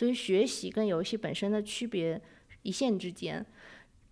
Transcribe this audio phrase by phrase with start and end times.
[0.00, 2.18] 所以学习跟游戏本身的区别
[2.62, 3.44] 一线之间。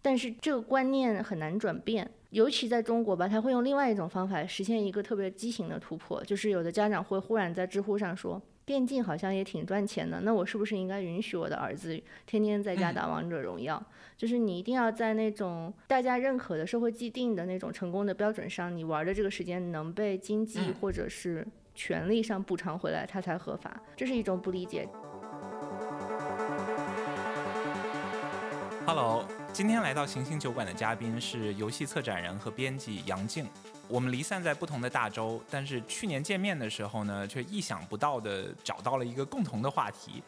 [0.02, 13.82] 但是这个观念很难转变，尤其在中国吧，他会用另外一种方法实现一个特别畸形的突破，就是有的家长会忽然在知乎上说，电竞好像也挺赚钱的，那我是不是应该允许我的儿子天天在家打王者荣耀？
[14.14, 23.80] 就是你一定要在那种大家认可的社会既定的那种成功的标准上，你玩的这个时间能被经济或者是权利上补偿回来，它才合法。
[23.96, 24.86] 这是一种不理解。
[28.88, 33.46] Hello，今天来到行星酒馆的嘉宾是游戏策展人和编辑杨静。
[33.86, 40.22] 我们离散在不同的大洲，但是去年见面的时候呢，却意想不到的找到了一个共同的话题。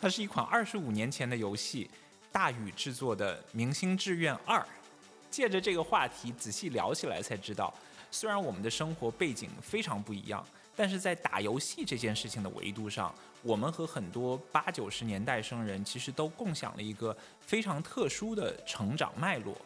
[0.00, 1.90] 它是一款二十五年前的游戏，
[2.32, 4.58] 大宇制作的《明星志愿二》。
[5.30, 7.74] 借着这个话题仔细聊起来，才知道，
[8.10, 10.42] 虽然我们的生活背景非常不一样。
[10.78, 13.14] 但是在打游戏这件事情的维度上，
[13.46, 19.56] 我们和很多八九十年代生人其实都共享了一个非常特殊的成长脉络。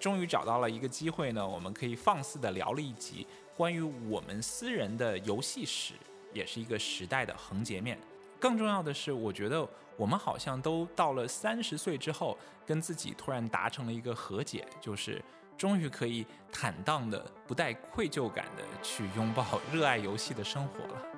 [0.00, 3.24] 终于找到了一个机会呢，我们可以放肆的聊了一集
[3.56, 5.94] 关于我们私人的游戏史，
[6.32, 7.96] 也是一个时代的横截面。
[8.40, 9.64] 更重要的是，我觉得
[9.96, 15.22] 我们好像都到了三十岁之后，跟自己突然达成了一个和解，就是。
[15.56, 21.17] 终于可以坦荡的、不带愧疚感的去拥抱热爱游戏的生活了。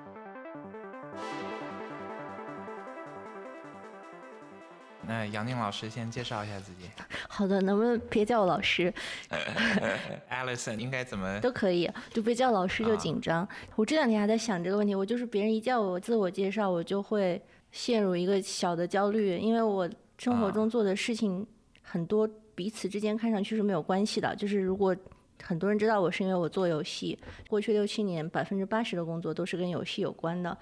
[5.07, 6.89] 那杨宁老师先介绍一下自己。
[7.27, 8.93] 好的，能不能别叫我老师？
[10.29, 13.47] Alison 应该怎么都可以，就别叫老师就紧张。
[13.75, 21.45] 我这两天还在想这个问题，我就是别人一叫我自我介绍，我就会陷入一个小的焦虑，因为我生活中做的事情
[21.81, 22.29] 很多。
[22.53, 24.95] 彼此之间看上去是没有关系的，就是如果
[25.41, 30.55] 很多人知道我是因为我做游戏，过去六七年百分之八十的工作都是跟游戏有关的，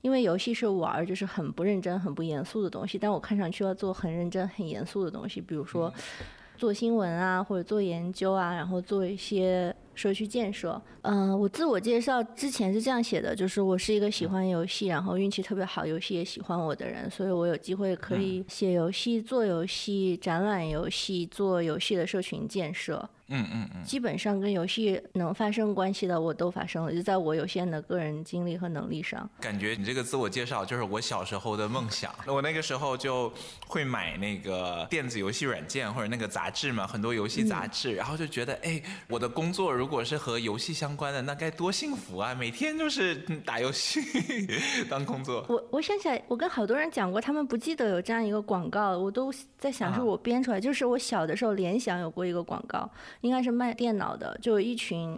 [0.00, 5.92] 因为游戏是玩，就是很不认真、很不严肃的东西，但我看上去要做很认真、很严肃的东西，比如说
[6.56, 9.74] 做新闻啊，或者做研究啊，然后做一些。
[10.00, 23.06] 社区建设，嗯，我自我介绍之前是这样写的，就是我是一个喜欢游戏，然后运气特别好，游戏也喜欢我的人，所以我有机会可以写游戏、做游戏、展览游戏、做游戏的社群建设。
[23.32, 29.30] 嗯嗯嗯，基本上跟游戏能发生关系的，我都发生了，就在我有限的个人经历和能力上。
[29.40, 32.12] 感觉你这个自我介绍就是我小时候的梦想。
[32.26, 33.32] 我那个时候就
[33.68, 42.32] 会买那个电子游戏软件或者那个杂志嘛，很多游戏杂志，然后就觉得，哎，我的工作如果是和游戏相关的，那该多幸福啊！
[42.32, 44.00] 每天就是 打游戏
[44.88, 45.44] 当工作。
[45.48, 52.88] 我我想起来，我跟好多人讲过，他们不记得有这样一个广告，我都在想是我编出来，就是我小的时候联想有过一个广告。
[53.22, 55.16] 应该是卖电脑的，就有一群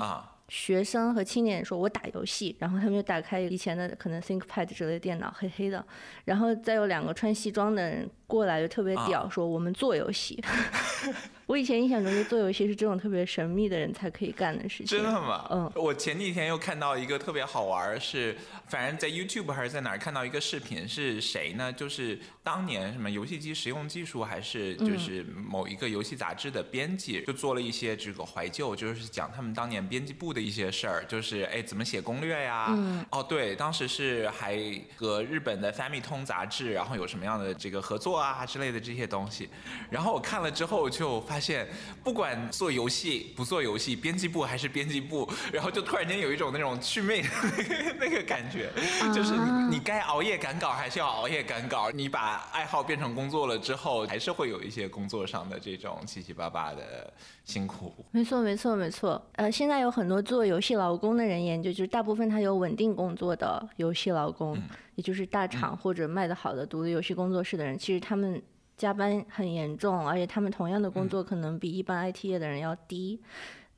[0.48, 5.84] 学生和青年说：“我打游戏。”然后他们就打开以前的可能 ThinkPad 之类的电脑，黑黑的，
[6.24, 8.10] 然后再有两个穿西装的人。
[8.32, 10.42] 过来就特别屌，说我们做游戏。
[11.44, 14.86] 我以前印象中，就做游戏是这种特别神秘的人才可以干的事情。
[14.86, 15.46] 真的吗？
[15.50, 15.70] 嗯。
[15.74, 18.34] 我前几天又看到一个特别好玩，是
[18.68, 21.70] 反正在 YouTube 还是在哪儿看到一个视频，是谁呢？
[21.70, 32.68] 就是当年什么游戏机实用技术，还是就是某一个游戏杂志的编辑，就做了一些这个怀旧，就是讲他们当年编辑部的一些事儿，就是哎怎么写攻略呀？
[32.70, 33.04] 嗯。
[33.10, 34.58] 哦，对，当时是还
[34.96, 38.16] 和日本的 Family 通杂志，然后有什么样的这个合作？
[38.16, 39.48] 啊之类的这些东西，
[39.90, 41.66] 然后我看了之后就发现，
[42.04, 47.28] 不管做游戏不做游戏，编辑部还是编辑部，然后就突然间有一种那种祛魅的
[47.98, 48.70] 那个感觉，
[49.14, 49.34] 就是
[49.70, 57.12] 你该熬夜赶稿还是要熬夜赶稿，你把爱好变成工作了之后，还是会有一些工作上的这种七七八八的
[57.44, 57.94] 辛苦。
[58.10, 59.20] 没错，没错，没错。
[59.36, 64.56] 呃，现在有很多做游戏劳工的人研究，就是大部分他有稳定工作的游戏劳工，
[64.94, 68.16] 也就是大厂或者卖得好的独立游戏工作室的人，其实他。
[68.16, 68.42] 们
[68.74, 73.20] 加班很严重，而且他们同样的工作可能比一般 IT 业的人要低。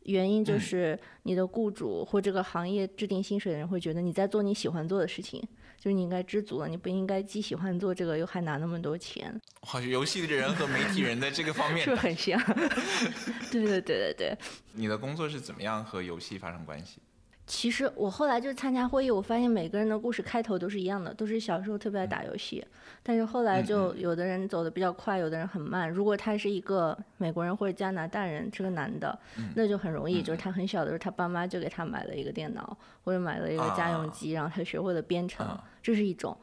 [0.04, 5.42] 原因就是你的雇主或这个行业制定薪水的人会觉得你在做你喜欢做的事情，
[5.78, 9.38] 就是你应该知足了，你不应该既喜欢做这个又还拿那么多钱。
[9.60, 12.40] 好，游戏的人和媒体人在这个方面是不是很像？
[13.50, 14.38] 对对对对对。
[14.72, 17.00] 你的工作是怎么样和游戏发生关系？
[17.46, 22.64] 其实我后来就参加会议，我发现每个人的故事开头都是一样的，都是小时候特别爱打游戏。
[23.02, 25.90] 但是后来就有的人走的比较快，有的人很慢。
[25.90, 29.18] 如果他是一个美国人或者加拿大人，是个男的，
[29.54, 35.46] 那就很容易，就是他很小的时候，他爸妈就给他买了一个电脑或者买了一个家用机，然后他学会了编程，
[35.82, 36.34] 这是一种。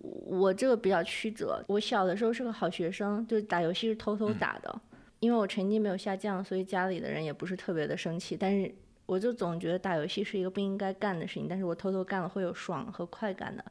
[0.00, 4.80] 我这个比较曲折，我小的时候是个好学生，就打游戏是偷偷打的，
[5.20, 8.70] 因为我成绩没有下降，所以家里的人也不是特别的生气，但是。
[9.12, 13.64] 我就总觉得打游戏是一个不应该干的事情，但是我偷偷干了会有爽和快感的，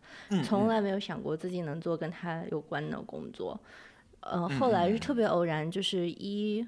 [0.43, 3.59] 从来没有想过自己能做跟他有关的工作。
[4.19, 6.63] 呃，后来是特别偶然，就是一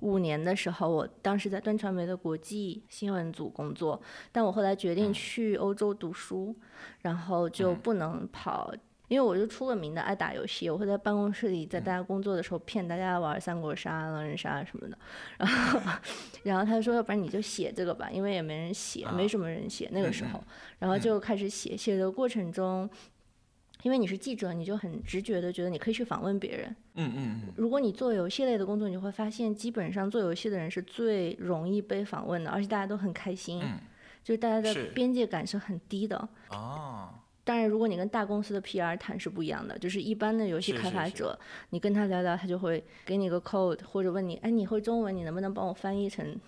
[0.00, 3.98] 五年的时候，我当时在端传媒的国际新闻组工作，
[4.30, 6.54] 但我后来决定去欧洲读书，
[7.00, 8.74] 然后就不能跑。
[9.08, 14.96] 因为我就出了名的爱打游戏，我会在办公室里，在大家工作的时候骗大家玩三国杀、狼人杀什么的。
[15.36, 15.80] 然后，
[16.44, 20.42] 然后他说：“要不然你就写这个吧，因为也没人写，没什么人写那个时候。”
[20.80, 22.88] 然后就开始写，写的过程中，
[23.82, 26.74] 因为你是记者，你就很直觉的觉得你可以去访问别人。
[26.94, 27.52] 嗯嗯嗯。
[27.56, 33.60] 如果你做游戏类的工作，你会发现基本上做游戏的人是最容易被访问的，而且大家都很开心。
[33.62, 33.78] 嗯。
[34.24, 36.16] 就是大家的边界感是很低的。
[36.48, 37.10] 哦。
[37.44, 41.36] 当然，如果你跟大公司的 PR 谈是不一样的，就是一般的游戏开发者，
[41.70, 46.38] 你跟他聊聊，他就会给你个 code，或者问你，哎，你会中文，你能不能帮我翻译成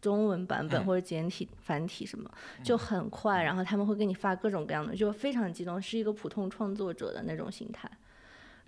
[0.00, 2.30] 中文版本或者简体、繁体什么，
[2.62, 3.42] 就很快。
[3.42, 7.90] 然后他们会给你发各种各样的，就非常激动，是一个普通创作者的那种心态。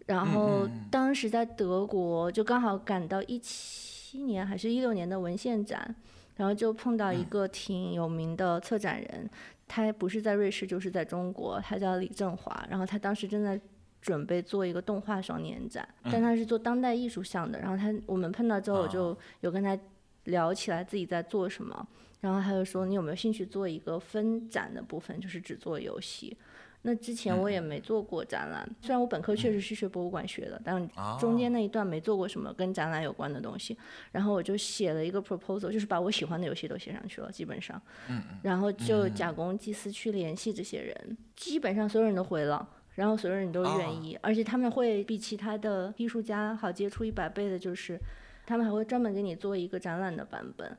[0.06, 5.94] 然后当时在德国，就刚好赶到一七年还是一六年的文献展，
[6.36, 9.28] 然后就碰到一个挺有名的策展人。
[9.68, 11.60] 他不是在瑞士，就是在中国。
[11.60, 13.60] 他叫李振华，然后他当时正在
[14.00, 17.58] 准备做一个动画双年展，但他是做当代艺术项的。
[17.58, 19.76] 然后他我们碰到之后，我就有跟他
[20.24, 21.86] 聊起来自己在做什么，
[22.20, 26.36] 然后他就说：“你有没有兴趣做一个分展的部分，就是只做游戏？”
[26.88, 30.88] 那之前我也没做过展览，虽然我本科确实是学博物馆学的，但
[31.18, 33.76] 中间那一段没做过什么跟展览有关的东西。
[34.12, 37.82] 然后我就写了一个 proposal，就是把我喜欢的游戏都写上去了，基本上。
[38.40, 48.00] 然后就假公济私去联系这些人，基本上所有人都回了，然后所有人都愿意，而且他们会比其他的艺术家好接触一百倍的，就是
[48.46, 50.78] 他们还会专门给你做一个展览的版本。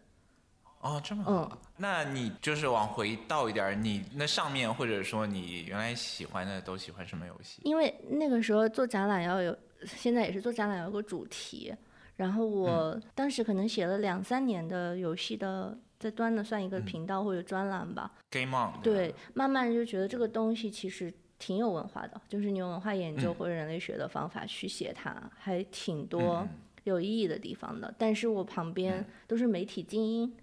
[0.87, 1.57] 哦，这么好。
[1.75, 7.61] 那你就是往回倒一点，你那上面或者说你原来喜欢的都喜欢什么游戏？
[7.65, 9.55] 因为那个时候做展览要有，
[9.85, 11.75] 现在也是做展览有个主题。
[12.15, 18.11] 然后我当时可能写了两三年的游戏的，在端的算一个频道或者专栏吧。
[18.31, 18.81] Game on。
[18.81, 26.47] 对，慢慢就觉得这个东西其实挺有文化的，就是你用文化研究或者人类学的方法去写它，还挺多
[26.85, 27.93] 有意义的地方的。
[27.99, 30.33] 但是我旁边都是媒体精英。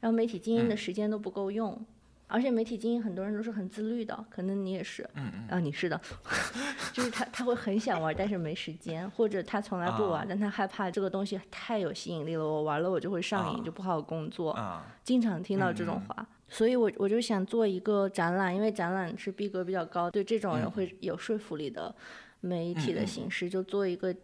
[0.00, 1.78] 然后媒体精英的时间都不够用，
[2.26, 6.00] 而且媒体精英很多人都是很自律的，可能你也是，嗯嗯，啊你是的，
[6.92, 14.56] 就是他他会很想玩，但是没时间，或者他从来不玩，但他害怕这个东西太有吸引力了，我玩了我就会上瘾，就不好工作，
[15.04, 21.94] 经常听到这种话，所以我我就想做一个展览，因为展览是逼格比较高，对这种人会有说服力的
[22.40, 24.14] 媒体的形式，就做一个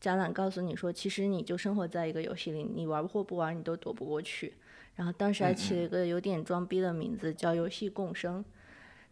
[0.00, 4.54] 展览，告诉你说，其实你就生活在一个游戏里，你玩或不玩，你都躲不过去。
[4.96, 8.44] 然后当时还起了一个有点装逼的名字，叫“游戏共生”。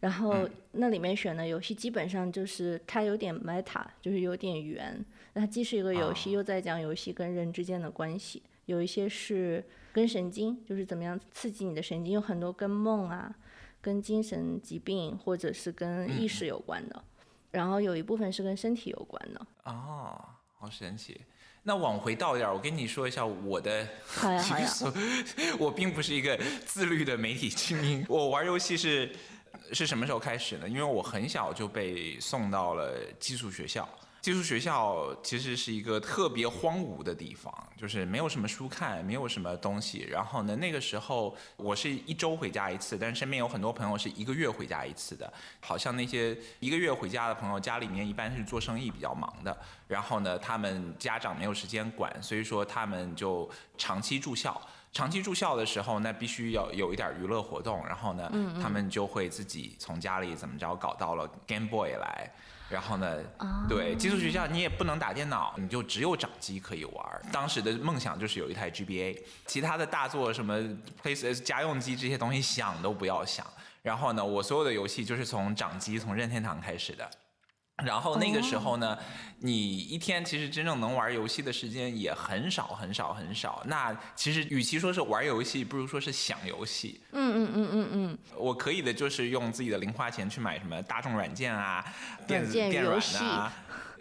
[0.01, 5.05] 然后那里面选的游戏基本上就是它有点 meta，就是有点圆。
[5.35, 8.43] 它既是一个游戏，又在讲游戏跟人之间的关系。
[8.67, 13.35] 有一些是跟神经，就是怎么样刺激你的神经，有很多跟梦啊、
[13.81, 17.03] 跟精神疾病或者是跟意识有关的。
[17.51, 19.47] 然后有一部分是跟身体有关的。
[19.65, 20.23] 哦，
[20.59, 21.21] 好神奇。
[21.69, 23.87] 那往回倒一点，我跟你说一下我的
[24.43, 24.91] 其实。
[25.61, 26.35] 我并不是一个
[26.65, 28.03] 自律的媒体精英。
[28.09, 29.12] 我玩游戏是
[29.75, 30.67] 是什么时候开始呢？
[30.67, 33.87] 因为我很小就被送到了寄宿学校。
[34.20, 40.06] 寄宿学校其实是一个特别荒芜的地方，就是没有什么书看，没有什么东西。
[40.10, 45.32] 然后呢，那个时候我是一周回家一次，但是身边有很多朋友是一个月回家一次的。
[45.60, 49.56] 好像那些一个月回家的朋友，家里面一般是做生意比较忙的，
[49.87, 53.48] 然后呢，他们家长没有时间管，所以说他们就
[53.79, 54.60] 长期住校。
[54.93, 58.29] 长期住校的时候，那必须要有一点娱乐活动，然后呢，
[58.60, 62.32] 他们就会自己从家里怎么着搞到了 Game Boy 来。
[62.69, 63.19] 然后呢？
[63.69, 67.22] 对，寄宿学校你也不能打电脑，你就只有掌机可以玩。
[67.32, 70.58] 当时的梦想就是有一台 GBA，其他的大作什么
[71.03, 73.46] PS 家用机这些东西想都不要想。
[73.82, 77.08] 然后呢，我所有的游戏就是从掌机从任天堂开始的。
[77.85, 78.99] 然后那个时候呢，
[79.39, 83.63] 你一天其实真正能玩游戏的时间也很少很少很少。
[83.67, 87.01] 那其实与其说是玩游戏，不如说是想游戏。
[87.13, 88.19] 嗯嗯嗯嗯嗯。
[88.37, 91.85] 我可以的就是用自己的零花钱去买什么大众软件啊、
[92.27, 93.53] 电子电软啊。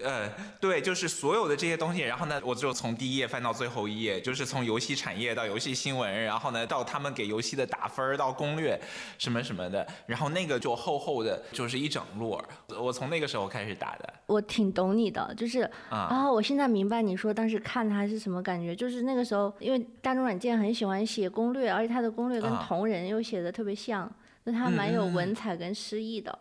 [0.04, 8.80] 呃，对，就是所有的这些东西，然后呢，我就从第一页翻到最后一页，就是从游戏产业到游戏新闻，然后呢，到他们给游戏的打分到攻略
[9.18, 12.44] 什么什么的，然后那个就厚厚的，就是一整摞。
[12.80, 14.14] 我从那个时候开始打的。
[14.28, 24.12] 我挺懂你的，就是啊，我现在明白你说当时看他是什么感觉，就是那个时候，因为大众软件很喜欢写攻略，而且他的攻略跟同人又写的特别像，
[24.44, 26.38] 那他蛮有文采跟诗意的。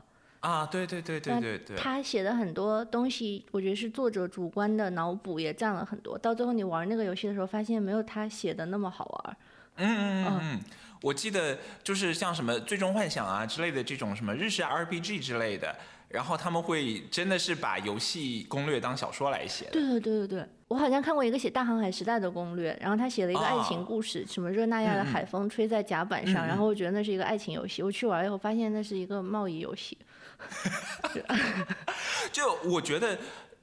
[0.47, 6.17] 啊，对对对对对对，他写的很多东西，我觉得是作者主观的脑补也占了很多。
[6.17, 9.37] 到最后你玩那个游戏的时候，发现没有他写的那么好玩。
[9.79, 10.61] 嗯嗯嗯嗯，
[11.03, 15.75] 我记得就是像什么《最终幻想》啊之类的这种什么日式 RPG 之类的，
[16.11, 19.69] 然后他们会真的是把游戏攻略当小说来写。
[19.73, 27.83] 对对对对对，我好像看过一个写大航海时代的攻略，然后他写了一个爱情故事，什么热那亚的海风吹在甲板上，然后我觉得那是一个爱情游戏。
[27.83, 29.99] 我去玩以后发现那是一个贸易游戏。
[32.33, 33.19] 就我觉得，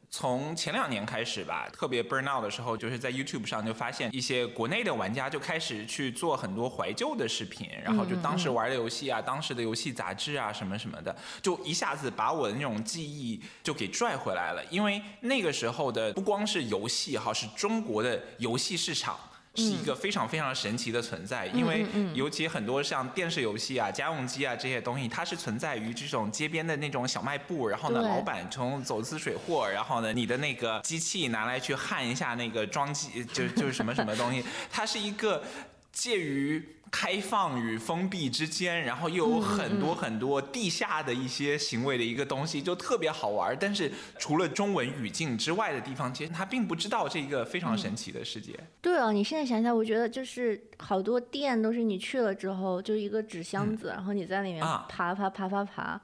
[0.09, 14.63] 从前两年开始吧，特别 burn out 的时候，就是在 YouTube 上就发现一些国内的玩家就开始去做很多怀旧的视频，然后就当时玩的游戏啊，当时的游戏杂志啊什么什么的，就一下子把我的那种记忆就给拽回来了。
[14.69, 19.17] 因为那个时候的不光是游戏哈，是中国的游戏市场。
[19.55, 35.43] 是一个非常非常神奇的存在，因为尤其很多像电视游戏啊、家用机啊这些东西，它是存在于这种街边的那种小卖部，然后呢，老板从走私水货，然后呢，你的那个机器拿来去焊一下那个装机，就就是什么什么东西，它是一个
[35.91, 36.67] 介于。
[36.95, 43.57] 开放与封闭之间，然后又有很多很多地下的一些行为的一个东西，就特别好玩。
[43.59, 48.53] 但是除了中文语境之外的地方，其实他并不知道这个非常神奇的世界。
[48.79, 55.99] 对啊，你现在想想，我觉得就是好多店都是你去了之后，就一个纸箱子，然后你在里面爬爬爬爬爬，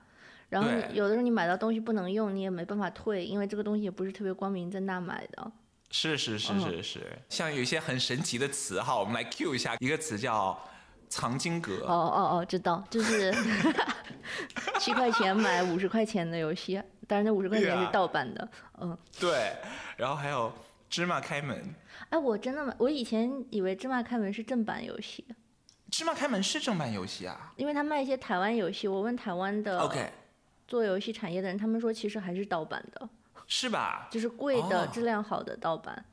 [0.49, 5.51] 然后有的时候你买到东西不能用，你也没办法退，因为这个东西也不是特别光明正大买的。
[5.91, 10.59] 是是是是是，像有一些很神奇的词哈，我们来 Q 一下，一个词叫。
[11.09, 13.33] 藏经阁哦哦哦，知道，就是
[14.79, 18.47] 七块钱买五十块钱的游戏，但是那五十块钱是盗版的，
[18.79, 18.97] 嗯。
[19.19, 19.53] 对，
[19.97, 20.51] 然后还有
[20.89, 21.75] 芝麻开门。
[22.09, 25.25] 哎，我真的，我以前以为芝麻开门是正版游戏。
[25.91, 27.51] 芝麻开门是正版游戏啊？
[27.57, 30.11] 因为他卖一些台湾游戏，我问台湾的 OK
[30.67, 33.09] 做游戏产业的人，他们说其实还是盗版的。
[33.47, 34.07] 是吧？
[34.11, 36.05] 就是贵的、质量好的盗版。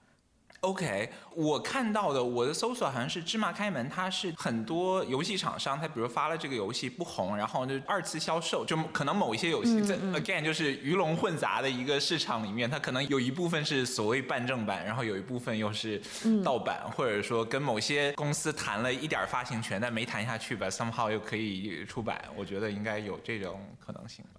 [0.60, 16.00] OK，我看到的我的搜索好像是芝麻开门，它是很多游戏厂商，它比如发了这个游戏不红，然后就二次销售，就可能某一些游戏在 again 就是鱼龙混杂的一个市场里面，它可能有一部分是所谓半正版，然后有一部分又是
[16.42, 24.35] 盗版，或者说跟某些公司谈了一点发行权，但没谈下去吧，somehow 又可以出版，我觉得应该有这种可能性吧。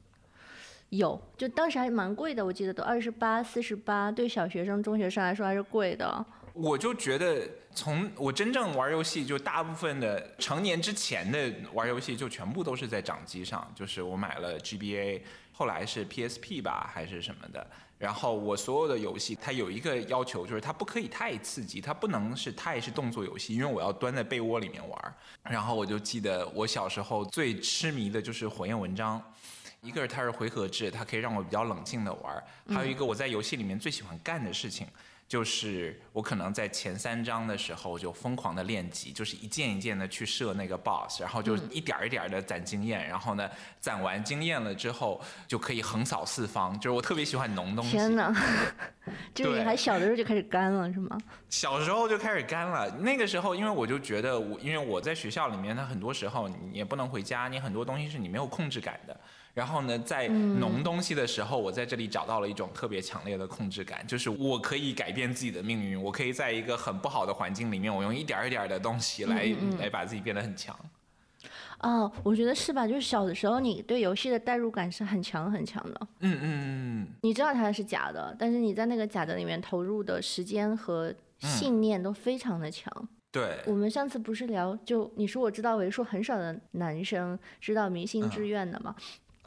[0.90, 6.26] 有，就当时还蛮贵的，我记得都二十八、四十八，对小学生、中学生来说还是贵的。
[6.54, 13.70] 我就觉得，从我真正玩游戏，就大部分的成年之前的玩游戏，就全部都是在掌机上。
[13.76, 17.68] 就是我买了 GBA，后来是 PSP 吧，还是什么的。
[18.00, 25.16] 然后我所有的游戏，它有一个要求，就是它不可以太刺激，它不能是太是动作游戏，因为我要端在被窝里面玩。
[25.44, 29.22] 然后我就记得我小时候最痴迷的就是火焰文章。
[29.82, 34.88] 一个是它是回合制，它可以让我比较冷静的玩还有一个我在游戏里面最喜欢干的事情，
[35.28, 47.92] 就是我可能在前三章的时候就疯狂的练级，就是一件一件的去射那个 boss，然后就一点一点的攒经验，然后呢攒完经验了之后就可以横扫四方，就是我特别喜欢农东西。
[47.92, 48.34] 天哪，
[49.34, 51.18] 就是你还小的时候就开始干了是吗？
[51.50, 59.18] 小时候就开始干了，那个时候因为我就觉得我因为我在学校里面，它很多时候你也不能回家，你很多东西是你没有控制感的。
[59.58, 70.78] 然后呢，在浓东西的时候，我在这里找到了一种特别强烈的控制感，就是我可以改变自己的命运，我可以在一个很不好的环境里面，我用一点一点的东西来来把自己变得很强。
[71.80, 72.88] 哦，我觉得是吧？
[72.88, 76.08] 就是小的时候，你对游戏的代入感是很强很强的。
[76.20, 77.08] 嗯嗯嗯。
[77.24, 82.94] 你知道它是假的，但是你在那个假的里面投入的时间和信念都非常的强。
[83.32, 83.58] 对。
[83.66, 88.96] 我们上次不是聊，就你说我知道为数很少的男生知道明星志愿的吗？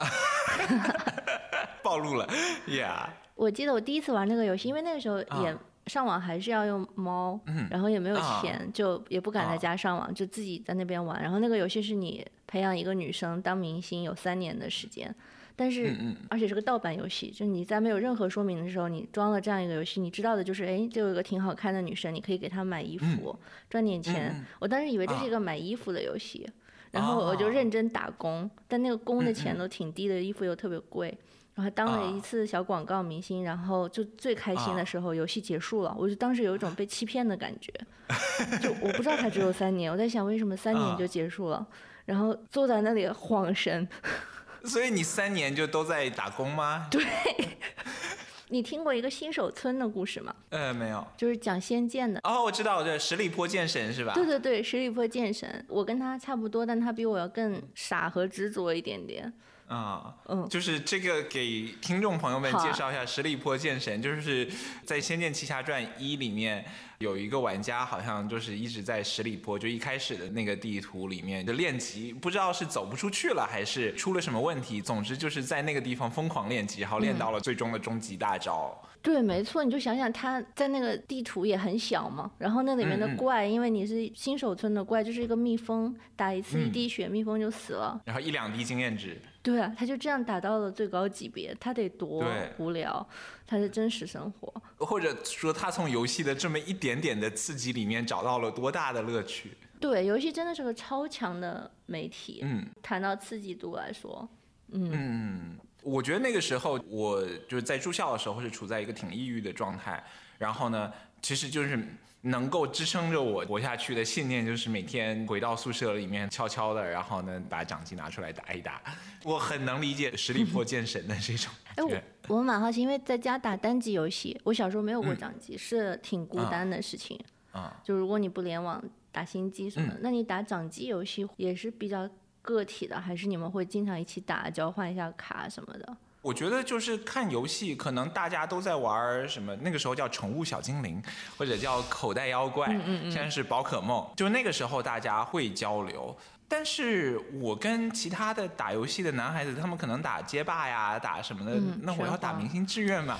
[1.83, 2.27] 暴露了
[2.67, 3.07] ，Yeah。
[3.35, 7.39] 我记得我第一次玩那个游戏，因为那个时候也上网还是要用猫，
[7.71, 11.19] 然后也没有钱，就也不敢在家上网，就自己在那边玩。
[11.21, 15.13] 然后那个游戏是你培养一个女生当明星有三年的时间，
[15.55, 15.95] 但是
[16.29, 23.35] 而且是个盗版游戏，就你在没有任何说明的时候，你装了这样一个游戏，你知道的就是，哎，就有一个挺好看的女生，你可以给她买衣服
[23.67, 24.45] 赚点钱。
[24.59, 26.47] 我当时以为这是一个买衣服的游戏。
[26.91, 31.17] 然后我就认真打工，但那个工的钱都挺低的，衣服又特别贵。
[31.53, 37.71] 然后当了一次小广告明星，然后就最开心的时候，游戏结束了，我就当时有一种被欺骗的感觉。
[38.63, 41.65] 就我不知道它只有三年，我在想为什么三年就结束了，
[42.05, 43.87] 然后坐在那里晃神。
[44.63, 46.87] 所以你三年就都在打工吗？
[46.89, 47.03] 对。
[48.51, 50.35] 你听过一个新手村的故事吗？
[50.49, 52.19] 呃，没有，就是讲仙剑的。
[52.25, 54.13] 哦，我知道，对，十里坡剑神是吧？
[54.13, 59.31] 对对对，十里坡剑神，我跟他差不多，但他比我要更傻和执着一点点。
[59.71, 64.45] 啊，嗯，就是这个给听众朋友们介绍一下十里坡剑神，就是
[64.83, 66.65] 在《仙剑奇侠传一》里面
[66.97, 78.77] 有一个玩家，好像就是一直在十里坡，就一开始的那个地图里面的练级，不知道是走不出去了，还是出了什么问题，总之就是在那个地方疯狂练级，然后练到了最终的终极大招。
[79.01, 89.17] 对，没错，你就想想他在那个地图也很小嘛，然后那里面的怪，因为你是新手村的怪，就是一个蜜蜂，打一次一滴血，蜜蜂就死了，然后一两滴经验值。
[89.43, 92.23] 对啊，他就这样达到了最高级别，他得多
[92.57, 93.07] 无聊，
[93.47, 99.57] 他的真实生活， 或者说他从游戏的这么一点点的刺激里面找到了多大的乐趣？
[99.79, 102.41] 对，游戏真的是个超强的媒体。
[102.43, 104.29] 嗯，谈到刺激度来说，
[104.71, 110.03] 嗯，我觉得那个时候我就是在住校的时候是处在一个挺抑郁的状态，
[110.37, 111.83] 然后呢，其实就是。
[112.21, 118.81] 能够支撑着我活下去的信念，就是每天回到宿舍里面，悄悄的，然后呢，把掌机拿出来打一打。
[119.23, 121.51] 我很能理解实力破剑神的这种。
[121.75, 127.19] 哎，我我蛮好奇，因为在家打单机游戏，我小时候没有过掌机，是挺孤单的事情。
[127.51, 127.79] 啊。
[127.83, 132.07] 就如果你不联网打星机什么，那你打掌机游戏也是比较
[132.41, 135.97] 个体的，还是你们会经常一起打，交换一下卡什么的？
[136.21, 141.01] 我觉得就是看游戏，可能大家都在玩什么，那个时候叫宠物小精灵，
[141.37, 142.67] 或者叫口袋妖怪，
[143.09, 146.15] 现在是宝可梦，就那个时候大家会交流。
[146.53, 153.17] 但是我跟其他的打游戏的男孩子，他们可能打街霸呀，打什么的，那我要打明星志愿嘛，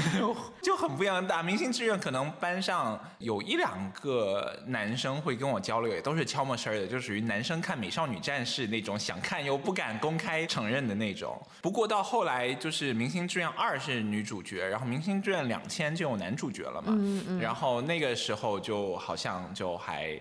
[0.62, 1.26] 就很不一样。
[1.26, 11.40] 打明星志愿，可能班上有一两个男生会跟我交流，也都是悄没声儿的，就属于男生看美少女战士那种，想看又不敢公开承认的那种。
[11.62, 20.20] 不过到后来，就是明星志愿二是女主角，然后明星志愿两千就有男主角了嘛，嗯嗯然后那个时候就好像就还。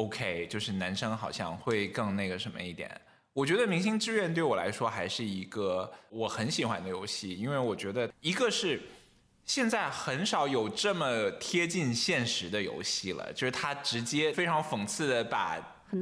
[0.00, 2.90] OK，就是男生好像会更那个什么一点。
[3.32, 8.80] 我觉得《明星志愿》对我来说还是一个我很喜欢的游戏，因为我觉得一个是
[9.44, 15.58] 现在很少有这么贴近现实的游戏了，就是它直接非常讽刺的把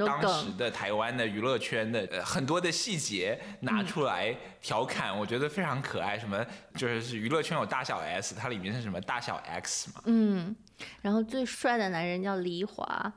[0.07, 6.19] 当时的台湾的娱乐圈的很多的细节拿出来调侃，我觉得非常可爱。
[6.19, 6.45] 什么
[6.77, 10.03] 就是娱乐圈有大小 S，它里面是什么大小 X 嘛？
[10.07, 10.57] 嗯，
[11.03, 13.13] 然后最帅的男人叫黎华。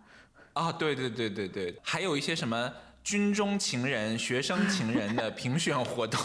[0.61, 2.71] 啊，对对对对对，还有一些什么
[3.03, 6.19] 军中情人、学生情人的 评选活动。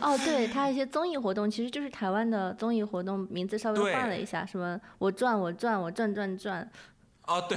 [0.00, 6.68] 哦，对他一些综艺活动，其实就是台湾的综艺活动，名字稍微换了一下，什么我转我转我转转转。
[7.26, 7.56] 哦，对，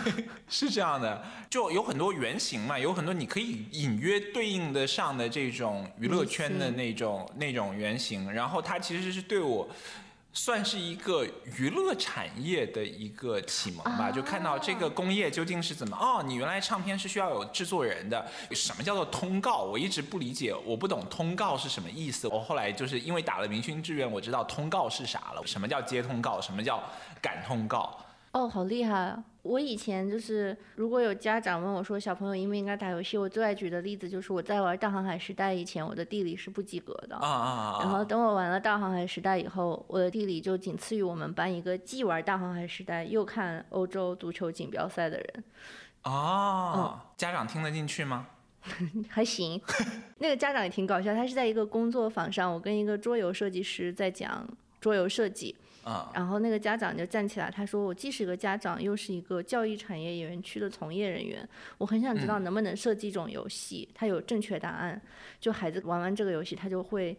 [0.48, 9.68] 是这样的，就有很多原型嘛，有很多你可以隐约对应的上的这种娱乐圈的那种那种原型，然后他其实是对我。
[10.32, 11.26] 算是一个
[11.58, 19.62] 娱乐产业的一个启蒙吧，就看到这个工业究竟是怎么哦，你原来唱片是需要有制作人的，什么叫做通告？
[19.62, 22.28] 我一直不理解，我不懂通告是什么意思。
[22.28, 26.82] 我后来就是因为打了明星志愿，我知道通告是啥了，什么叫接通告，什么叫
[27.20, 27.98] 赶通告。
[28.32, 29.24] 哦，好厉害啊！
[29.42, 37.16] 我以前就是，如果有家长问我说小朋友应不应该打游戏，我最爱举的例子就是我在玩大航海时代以前，我的地理是不及格的。
[37.16, 37.78] 啊啊啊！
[37.80, 45.44] 然后等我玩了大航海时代以后，我的地理就仅次于我们班一个既玩大航海时代又看欧洲足球锦标赛的人。
[46.02, 48.26] 哦，家长听得进去吗？
[49.08, 49.58] 还行，
[50.18, 54.46] 那个家长也挺搞笑，他是在一个工作坊上，我跟一个桌游设计师在讲
[54.82, 55.56] 桌游设计。
[56.14, 65.00] 然后那个家长就站起来，他说：“我既是一个家长，又是一个教育产业园区的从业人员，我很想知道能不能设计一种游戏，它有正确答案，
[65.40, 67.16] 就孩子玩完这个游戏，他就会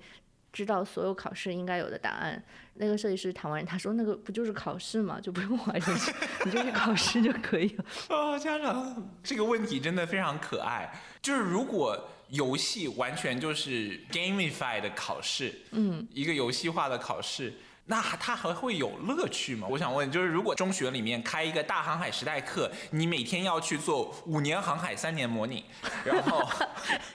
[0.53, 2.41] 知道所有考试应该有的答案。”
[2.75, 5.19] 那个设计师谈完，他说：“那个不就是考试吗？
[5.19, 6.11] 就不用玩游戏，
[6.45, 7.85] 你就去考试就可以了。
[8.09, 10.89] ”哦，家长，这个问题真的非常可爱。
[11.21, 17.53] 就是如果游戏完全就是 gamify 的考试，嗯，一个游戏化的考试。
[17.91, 19.67] 那他还会有乐趣吗？
[19.69, 25.65] 我想问，就是如果中学里面开一个大航海时代课，你每天要去做五年航海三年模拟，
[26.05, 26.41] 然后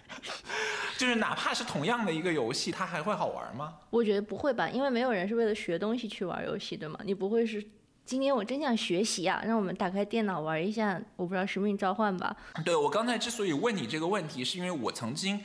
[0.98, 3.72] 就是哪怕是同样的一个游戏，它还会好玩吗？
[3.88, 7.00] 我觉得不会吧，因为没有人是为了学东西去玩游戏，对吗？
[7.04, 7.66] 你不会是
[8.04, 12.36] 今天我真想学习啊，让我们打开电脑玩一下，我不知道《使命召唤》吧？
[12.66, 15.42] 对我刚才之所以问你这个问题，是因为我曾经。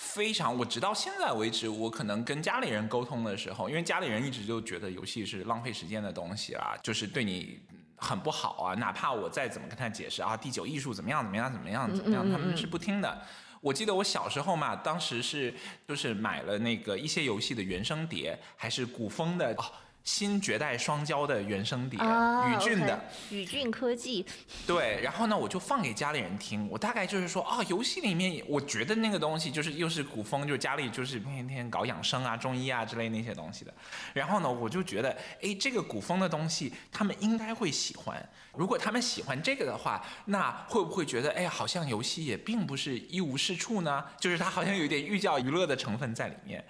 [0.00, 7.60] 非常，我直到现在为止，我可能跟家里人沟通的时候，因为家里人一直就觉得游戏是浪费时间的东西啊，就是对你
[7.96, 8.74] 很不好啊。
[8.76, 13.22] 哪怕我再怎么跟他解释啊，第九艺术怎么样怎么样怎么样怎么样，他们是不听的。
[13.60, 15.54] 我记得我小时候嘛，当时是
[15.86, 19.54] 就是买了那个一些游戏的原声碟，还是古风的。
[20.02, 24.24] 新绝代双骄的原声碟，宇俊的，宇俊科技。
[24.66, 26.68] 对，然后呢，我就放给家里人听。
[26.68, 33.72] 我大概就是说，啊，游戏里面，我觉得那个东西就是又是古风，就是家里就是天天搞养生啊、中医啊之类那些东西的。
[34.14, 38.28] 然后呢，我就觉得，哎，这个古风的东西，他们应该会喜欢。
[38.56, 44.04] 如果他们喜欢这个的话，那会不会觉得，哎，好像游戏也并不是一无是处呢？
[44.18, 46.64] 就是它好像有一点寓教于乐的成分在里面。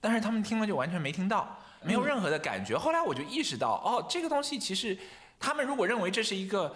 [0.00, 1.58] 但是他们听了就完全没听到。
[1.80, 2.76] 没有任何的感觉。
[2.76, 4.98] 后来我就意识到，哦，这个东西其实，
[5.38, 6.74] 他们如果认为这是一个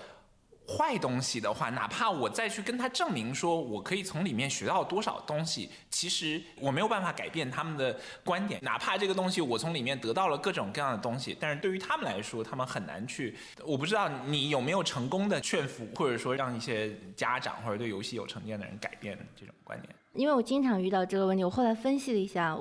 [0.64, 8.60] 坏东西的话，哪怕我再去跟他证明说我可以从里面学到多少东西，其实我没有办法改变他们的观点。
[8.62, 13.36] 哪怕这个东西我从里面得到了各种各样的东西，但是对于他们来说，他们很难去。
[13.66, 19.92] 我不知道你有没有成功的劝服，或者说让一些家长或者对游戏有成见的人改变这种观念。
[20.14, 22.56] 因为我经常遇到这个问题，我后来分析了一下。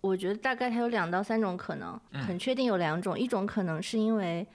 [0.00, 3.18] 我觉得大概它有两到三种可能，很确定有两种。
[3.18, 4.46] 一种可能是因为，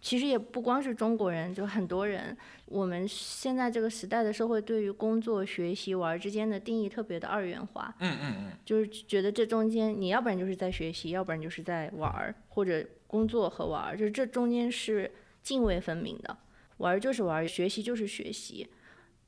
[0.00, 2.36] 其实也不光是中国人，就很多人，
[2.66, 7.94] 我们现在这个时代的社会对于工作、学习、玩之间的定义特别的二元化。
[8.00, 15.10] 嗯嗯嗯，就是觉得这中间你要不然就是在学习，要不然就是在玩，或者工作和玩，就是这中间是
[15.42, 16.36] 泾渭分明的。
[16.78, 18.68] 玩就是玩，学习就是学习。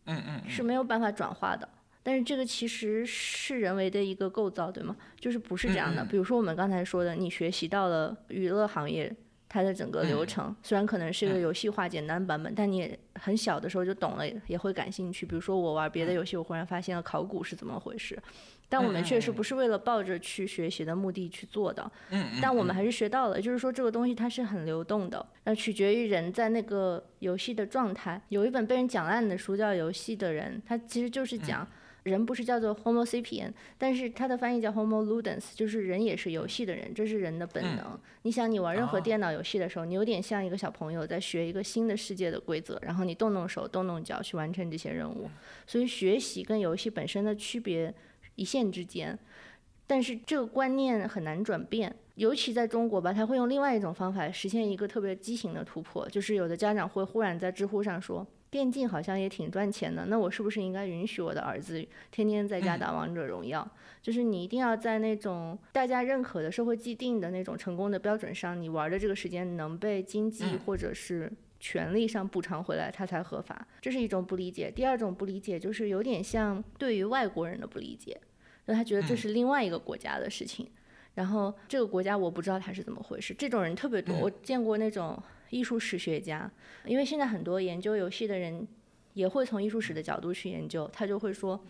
[0.06, 1.68] 嗯嗯，是没有办法转化的。
[2.06, 4.94] 但是这个其实是人为的一个构造，对吗？
[5.18, 6.04] 就是不是这样的。
[6.04, 9.10] 比如说我们刚才说的，你学习到了娱乐行业
[9.48, 15.24] 它的整个流程，虽然可能是一个游戏化简单版本，但你也很小的时候就懂了，也会感兴趣。
[15.24, 18.22] 比如说我玩别的游戏，我忽然发现了考古是怎么回事，
[18.68, 21.90] 但我们确实不是为了抱着去学习的目的去做的。
[22.10, 28.20] 嗯但我们还是学到了，就是说这个东西它是很流动的，那取决于人在那个游戏的状态。
[28.28, 31.66] 有一本被人讲烂的书叫《游戏的人》，它其实就是讲。
[32.04, 37.98] 人不是叫做 Homo sapien，但是它的翻译叫 Homo ludens，就是人也是游戏的人，这是人的本能。
[38.22, 45.28] 你想，你玩任何电脑游戏的时候，你有点像一个小朋友在学一个新的世界的规则，然后你动动手、动动脚去完成这些任务。
[45.66, 47.92] 所以学习跟游戏本身的区别
[48.34, 49.18] 一线之间，
[49.86, 58.26] 但是这个观念很难转变，尤其在中国吧，他会用另外一种方法实现一个特别畸形的突破，就是有的家长会忽然在知乎上说。
[58.54, 63.68] 电竞好像也挺赚钱的，那我是不是应该允许我的儿子天天在家打王者荣耀？
[64.00, 73.66] 就是你一定要在那种大家认可的社会既定的那种成功的标准上，你玩的这个时间能被经济或者是权利上补偿回来，它才合法。
[73.80, 74.70] 这是一种不理解。
[74.70, 78.16] 第二种不理解就是有点像对于外国人的不理解，
[78.64, 80.70] 就他觉得这是另外一个国家的事情，
[81.14, 83.34] 然后这个国家我不知道他是怎么回事。
[83.34, 85.20] 这种人特别多，我见过那种。
[85.54, 86.50] 艺术史学家，
[86.84, 88.66] 因为现在很多研究游戏的人
[89.12, 91.64] 也会从艺术史的角度去研究，他就会说，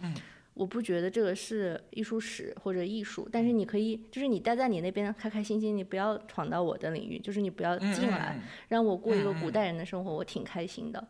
[0.55, 11.07] 我不觉得这个是艺术史或者艺术，但是你可以，就是你待在你那边开开心心，你不要闯到我的领域，就是你不要进来，让我过一个古代人的生活，我挺开心的。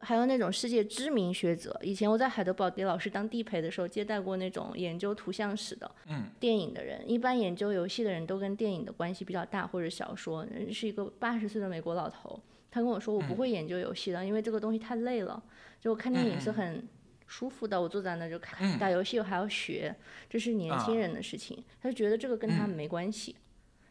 [0.00, 5.90] 还有那种世界知名学者，以前我在海德堡给老师当地陪的时候，接待过那种研究图像史的、
[6.38, 7.02] 电影的人。
[7.08, 10.46] 一般研究游戏的人都跟电影的关系比较大，或者小说。
[10.72, 15.42] 是一个八十岁的美国老头，他跟我说：“我不会研究游戏的，因为这个东西太累了。
[15.80, 16.86] 就我看电影是很
[17.26, 18.78] 舒服的，我坐在那就看。
[18.78, 19.94] 打游戏我还要学，
[20.30, 21.62] 这是年轻人的事情。
[21.82, 23.34] 他就觉得这个跟他们没关系，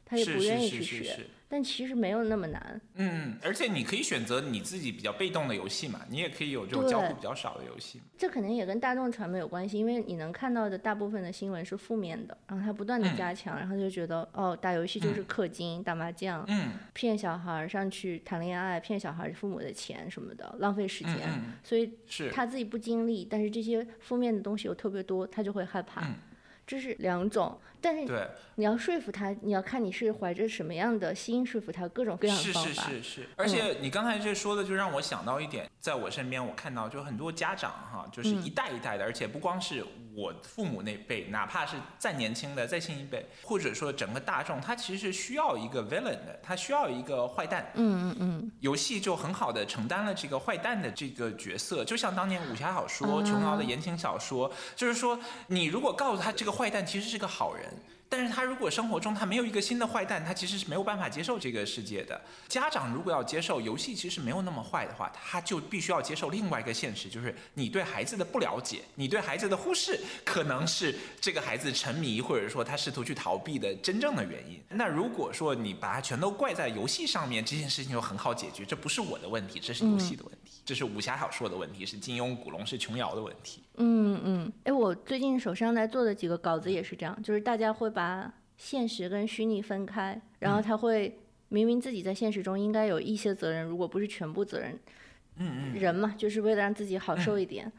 [0.07, 2.81] 他也不愿意去学。”但其实没有那么难。
[2.95, 8.01] 嗯，而且你可以选择你自己比较被动的游戏嘛，你也可以有这种交互比较少的游戏。
[8.17, 16.45] 这肯定也跟大众传媒有关系，因为你能看到的大部分的新闻是负面的，然后他不断的加强，然后就觉得哦，打游戏就是氪金、打麻将，
[16.91, 21.17] 骗小孩上去谈恋爱，骗小孩父母的钱什么的，浪费时间。
[21.63, 21.93] 所以
[22.29, 26.05] 他自己不经历，但是这些负面的东西又特别多，他就会害怕。
[26.67, 32.69] 这是两种，但是对你要说服他，你要看你是怀着什么样的心说服他，各种各样的方法。
[32.69, 47.71] 是是是是，而且你刚才这说的，就让我想到一点，在我身边我看到就很多家长哈，就是一代一代的，而且不光是我父母那辈，哪怕是再年轻的再新一辈，或者说整个大众，他其实是需要一个 villain 的，他需要一个坏蛋。
[47.75, 48.51] 嗯嗯嗯。
[48.59, 56.56] 游戏就很好的承担了这个坏蛋的这个角色，就像当年武侠小说、琼瑶的言情小说，就是说你如果告诉他这个。
[56.57, 57.71] 坏蛋其实是个好人，
[58.09, 62.19] 但是他如果生活中他没有一个新的坏蛋，他其实是没有办法接受这个世界的。
[62.47, 74.59] 家长如果要接受游戏其实没有那么坏的话，他就必须要接受另外一个现实，就是你对孩子的不了解，你对孩子的忽视，可能是这个孩子沉迷或者说他试图去逃避的真正的原因。
[74.69, 83.63] 那如果说你把它全都怪在游戏上面，这件事情就很好解决，这不是我的问题，这是游戏的问题，这是武侠小说的问题，是金庸、古龙、是琼瑶的问题。
[83.77, 94.77] 嗯嗯，哎，我最近手上在做的几个稿子也是这样，就是大家会把现实跟虚拟分开，然后他会明明自己在现实中应该有一些责任，如果不是全部责任，
[95.37, 97.71] 嗯嗯，人嘛，就是为了让自己好受一点，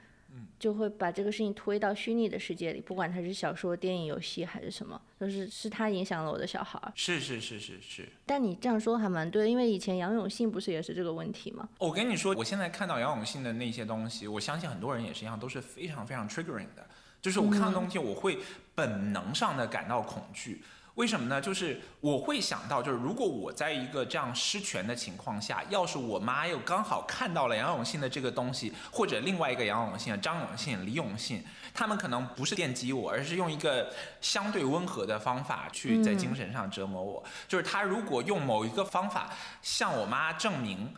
[0.58, 6.80] 就会把这个事情推到虚拟的世界里，不管它是小说、电影、游戏还是什么，就是是他影响了我的小孩。
[6.94, 8.08] 是是是是是。
[8.26, 11.68] 但你这样说还蛮对的，因为以前杨永信不是也是这个问题吗？
[11.78, 16.86] 我跟你说，我现在看到杨永信的那些东西，我相信很多人也是一样，都是非常非常 triggering 的。
[17.20, 18.38] 就是我看到东西，我会
[18.74, 20.62] 本能上的感到恐惧。
[20.98, 21.40] 为什么呢？
[21.40, 37.22] 就是我会想到，就是如果我在一个这样失权的情况下，要是我妈又刚好看到了杨永信的这个东西，或者另外一个杨永信、张永信、李永信，他们可能不是电击我，而是用一个相对温和的方法去在精神上折磨我。
[37.46, 39.30] 就是他如果用某一个方法
[39.62, 40.92] 向我妈证明。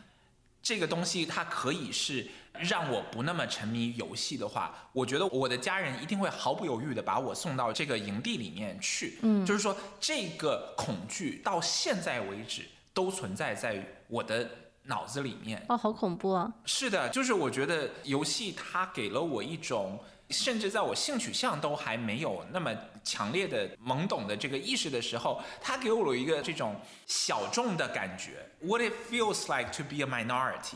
[0.63, 9.19] 这个东西它可以是让我不那么沉迷游戏的话，我觉得我的家人一定会毫不犹豫的把我送到这个营地里面去。
[9.23, 14.49] 嗯，就是说这个恐惧到现在为止都存在在我的
[14.85, 15.65] 脑子里面。
[15.69, 16.53] 哦，好恐怖啊！
[16.65, 19.99] 是的，就是我觉得游戏它给了我一种。
[20.31, 28.49] 甚至在我性取向都还没有那么强烈的懵懂的这个意识的时候，他给我了一个这种小众的感觉。
[28.61, 30.75] What it feels like to be a minority。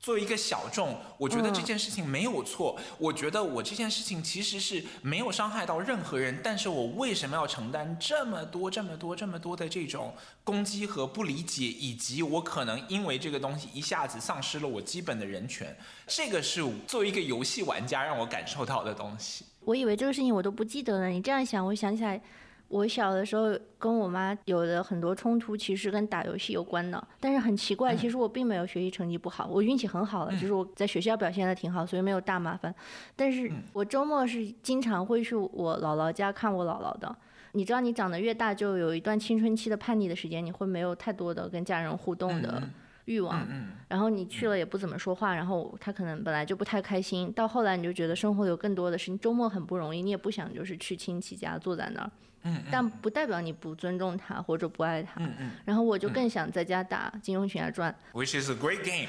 [0.00, 2.80] 作为一个小众，我觉得这件事情没有错。
[2.96, 15.76] 我觉得我这件事情其实是没有伤害到任何人，但是我为什么要承担这么多、这么多、这么多的这种攻击和不理解，以及我可能因为这个东西一下子丧失了我基本的人权？
[16.06, 19.44] 这个是作为一个游戏玩家让我感受到的东西。
[19.64, 22.20] 我以为这个事情我都不记得了，你这样想，我想起来。
[22.68, 23.46] 我小的时候
[23.80, 27.04] 跟我妈有的很多冲突，其实跟打游戏有关的。
[27.18, 32.72] 但是很奇怪，其实我并没有学习成绩不好，我运气很好了，就是我在学校表现的挺好，所以没有大麻烦。
[33.16, 37.12] 但是我周末是经常会去我姥姥家看我姥姥的。
[37.54, 42.62] 你知道，你长得越大，就有一段青春期的叛逆的时间，你会没有太多的跟家人互动的
[43.10, 43.46] 欲望。
[43.88, 47.32] 然后你去了也不怎么说话，然后他可能本来就不太开心。
[47.32, 52.10] 到后来你就觉得生活有更多的事情，周末很不容易，你也不想就是去亲戚家坐在那儿。
[52.42, 55.20] 嗯，但不代表你不尊重他或者不爱他。
[55.64, 59.08] 然后我就更想在家打《金庸群侠传》，which is a great game。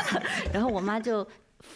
[0.52, 1.26] 然后我妈就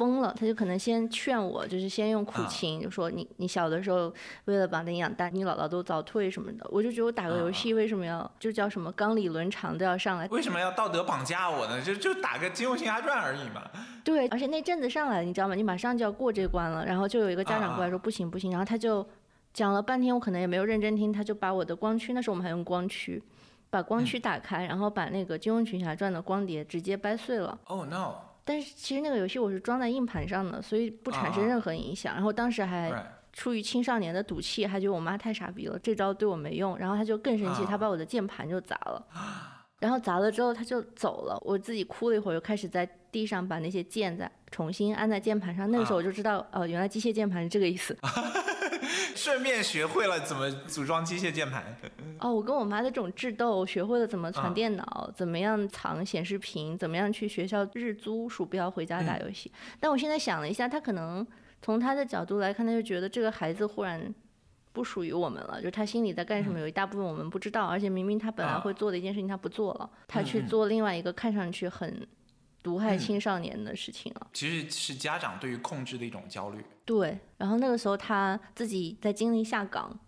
[0.01, 4.11] 疯了，他就可能先劝我，就是先用苦情，就说你你小的时候
[4.47, 6.67] 为了把你养大，你姥姥都早退什么的。
[6.71, 10.27] 我就觉得我打个游戏为什么要就叫什么纲理伦常都要上来？
[10.29, 11.83] 为什么要道德绑架我呢？
[11.83, 13.63] 就就打个《金庸群侠传》而已嘛。
[14.03, 15.55] 对，而且那阵子上来你知道吗？
[15.55, 19.07] 你马上就要过这关了，然后就有一个家长过来说不行不行，然后他就。
[19.53, 23.21] 讲了半天，我可能也没有认真听，他就把我的光驱，那时候我们还用光驱，
[23.69, 27.59] 把光驱打开，然后把那个《金庸群侠传》的光碟直接掰碎了。
[27.65, 28.15] Oh no！
[28.51, 32.15] 但是其实那个游戏我是装在硬盘上的，所以不产生任何影响。
[32.15, 32.93] 然后当时还
[33.33, 36.77] 出于青少年的赌气，还觉得我妈太傻逼了，这招对我没用。
[36.77, 39.07] 然后她就更生气，他把我的键盘就砸了。
[39.79, 45.71] 然后砸了之后她就走了，我自己哭了一会儿，又开始在地上把那些键再重新按在键盘上。
[45.71, 47.97] 那个时候我就知道，哦，原来机械键盘是这个意思。
[49.15, 51.77] 顺便学会了怎么组装机械键盘。
[52.21, 59.51] 哦，我跟我妈的这种智斗，学会了怎么传电脑，怎么样藏显示屏，怎么样去学校日租鼠标回家打游戏。
[59.79, 61.27] 但我现在想了一下，他可能
[61.63, 64.15] 从他的角度来看，他就觉得这个孩子忽然
[64.73, 67.67] 不属于我们了，就他心里在干什么，有一大部分我们不知道。
[67.67, 72.07] 而且明明他本来会做的一件事情，他不做了，他去做另外一个看上去很。
[72.63, 76.63] 毒害青少年的事情啊，其实是家长对于控制的一种焦虑。
[76.85, 79.99] 对，然后那个时候他自己在经历下岗，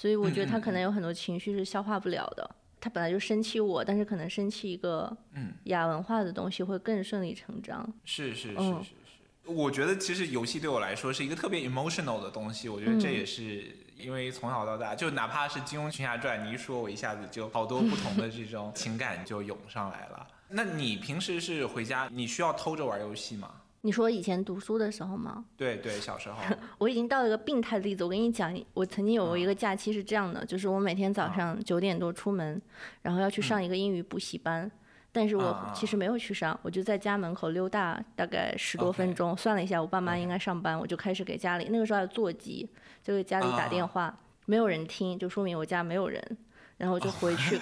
[0.00, 2.50] 所以我觉得他可能有很多情绪是消化不了的。
[2.80, 7.86] 他本来就生气我，但是可能生气一个嗯亚文化的东西会更顺理成章。
[8.06, 12.66] 是是是是是，我觉得其实游戏对我来说是一个特别 emotional 的东西。
[12.66, 20.26] 我觉得这也是因为从小到大，就哪怕是《金庸群侠传》，你一说，我一下子就好多不同的这种情感就涌上来了。
[20.48, 23.59] 那你平时是回家，你需要偷着玩游戏吗？
[23.82, 25.44] 你说以前读书的时候吗？
[25.56, 26.36] 对对，小时候。
[26.78, 28.04] 我已经到了一个病态的例子。
[28.04, 32.60] 我跟你讲，我曾经有过一个假期是这样的，就是我每天早上九点多出门，
[33.02, 34.70] 然后要去上一个英语补习班，
[35.10, 39.34] 但是我其实没有去上，我就在家门口溜达大概十多分钟。
[39.34, 42.68] 算了一下，我爸妈应该上班，我就开始给家里那个时候还有座机，
[43.02, 44.14] 就给家里打电话。
[44.44, 46.22] 没有人听，就说明我家没有人。
[46.76, 47.60] 然后我就回去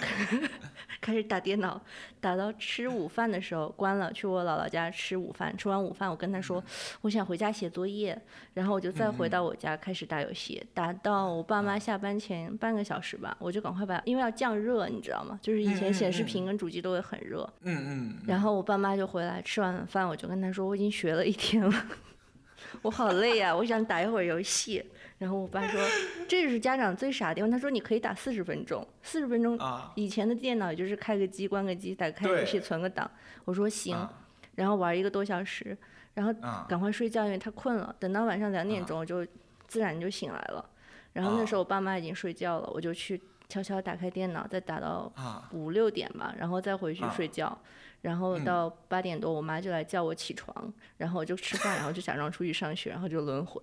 [1.01, 1.81] 开始打电脑，
[2.19, 5.55] 打到吃午饭的时候关了，去我姥姥家吃午饭。
[5.57, 6.63] 吃完午饭，我跟他说
[7.01, 8.19] 我想回家写作业，
[8.53, 15.39] 然后我就再回到我家开始打游戏，打到我爸妈下班前半个小时吧，我就赶快把，因为要降热，你知道吗？
[15.41, 17.49] 就是以前显示屏跟主机都会很热。
[17.61, 18.17] 嗯嗯。
[18.27, 21.85] 然后我爸妈就回来，吃完饭我就跟他说我已经学了一天了，
[22.81, 24.85] 我好累啊，我想打一会儿游戏。
[25.19, 25.79] 然后我爸说，
[26.27, 27.51] 这是家长最傻的地方。
[27.51, 29.59] 他说你可以打四十分钟，四十分钟。
[29.95, 33.09] 以前的电脑也就是开个机、关个机、打开游戏、存个档。
[33.43, 34.07] 我说行，
[34.55, 35.77] 然后玩一个多小时，
[36.13, 36.33] 然后
[36.67, 37.93] 赶快睡觉，因为他困了。
[37.99, 39.25] 等到晚上两点钟，我就
[39.67, 40.65] 自然就醒来了。
[41.11, 45.11] 然后那时候我爸妈已经睡觉了，我就去悄悄打开电脑，再打到
[45.51, 47.59] 五六点吧，然后再回去睡觉。
[48.01, 53.61] 然后到八点多，我妈就来叫我起床，然后我就吃饭，然后就假装出去上学，然后就轮回。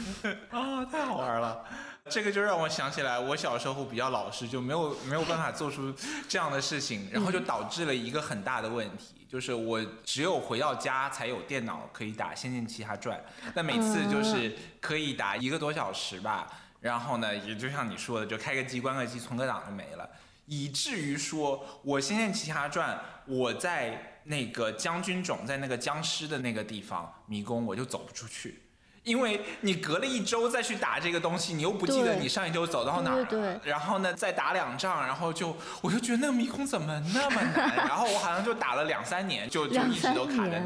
[0.50, 1.64] 啊，太好玩了！
[2.08, 5.92] 这个就让我想起来，我小时候比较老实，就没有没有办法做出
[6.28, 13.18] 这样的事情，然后就导致了一个很大的问题，就是我只有回到家才有电脑可以打《仙剑奇侠传》，
[13.54, 16.46] 但每次就是可以打一个多小时吧，
[16.80, 20.08] 然后呢，也就像你说的，就开个机、关个机、存个档就没了。
[20.46, 28.62] 以至于说，我《仙剑奇侠传》，我在那个将军冢，在那个僵尸的那个地方迷宫，我就走不出去，
[29.02, 33.24] 因为你隔了一周再去打这个东西，你又不记得你上一周走到哪儿。
[33.24, 40.62] 了，然后呢再打两仗，然后就我就觉得那个迷宫怎么那么难， 然后我好像就打了两三年，就就一直都卡在，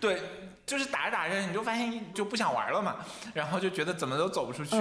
[0.00, 0.22] 对，
[0.66, 2.96] 就是打着打着你就发现就不想玩了嘛，
[3.34, 4.76] 然后就觉得怎么都走不出去，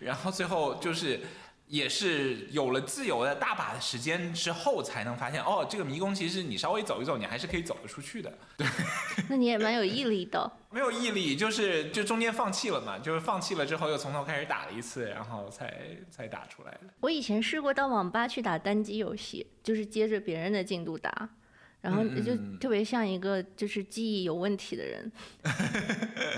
[0.00, 1.20] 然后最后就是。
[1.68, 8.32] 也是有了自由的大把的时间之后，才能发现哦，这个迷宫其实你稍微走一走，你还是可以走得出去的。
[8.56, 8.66] 对，
[9.28, 10.50] 那你也蛮有毅力的。
[10.70, 16.80] 没有毅力，就是就中间放弃了嘛，就是放弃了之后又从头开始打了一次，然后才才打出来的。
[17.00, 21.28] 我以前试过到网吧去打单机游戏，就是接着别人的进度打。
[21.80, 25.10] 然后就特别像一个就是记忆有问题的人，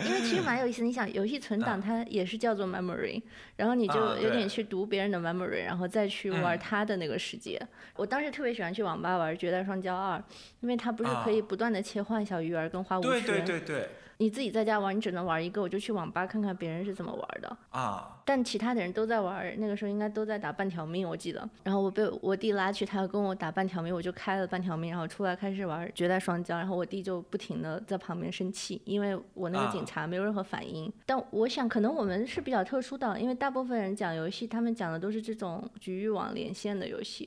[0.07, 0.83] 因为其实蛮有意思。
[0.83, 3.21] 你想，游戏存档它也是叫做 memory，
[3.57, 7.61] 然后你就有点去读别人的 memory，然后再去玩他的那个世界。
[7.97, 10.19] 我当时特别喜欢去网吧玩《绝代双骄二》，
[10.61, 13.09] 因为它不是可以不断的切换小鱼儿跟花无缺。
[13.09, 13.89] 对对对对。
[14.21, 18.21] 你自己在家玩，你只能玩一个，我就去网吧看看别人是怎么玩的啊。
[18.27, 21.49] 但其他的人都在玩，那个时候应该都在打半条命，我记得。
[21.65, 30.93] 然后我被我弟拉去，他要跟我打半条命，我就开了半条命，然后出来开始玩绝代双骄，然后我弟就不停的在旁边生气，因为我那个警察没有任何反应。
[31.07, 37.27] 但我想，可能我们是比较特殊的，因为大部分人讲游戏，他们讲的都是这种局域网连线的游戏，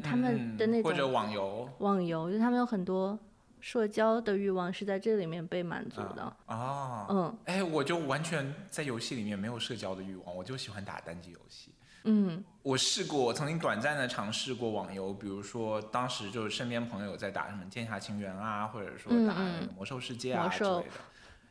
[0.00, 3.18] 他们的那种或者网游，网游就他们有很多。
[3.64, 11.72] 社交的欲望是在这里面被满足的啊，嗯，哎，我就完全在游戏里面没有社交的欲望，我就喜欢打单机游戏。
[12.02, 19.32] 嗯，我试过，我曾经短暂的尝试过网游，比如说当时就是身边朋友在打什么《剑侠情缘》啊，或者说打
[19.74, 20.84] 《魔兽世界》啊之类的，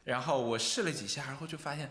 [0.04, 1.90] 然后我试了几下，然后就发现。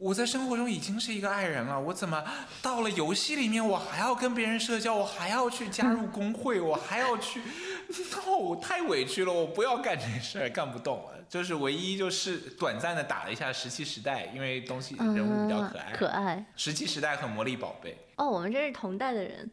[0.00, 2.24] 我在生活中已经是一个爱人了，我怎么
[2.62, 7.42] 到了游戏里面，我还要跟别人社交，我还要去加入工会，我还要去
[8.16, 11.14] no，太委屈了，我不要干这事儿，干不动了。
[11.28, 15.92] 就是唯一就是短暂的打了一下石器时代，因为东西人物比较可爱。
[15.92, 16.42] 可爱。
[16.56, 17.98] 石器时代和魔力宝贝。
[18.16, 19.50] 哦，我们这是同代的人。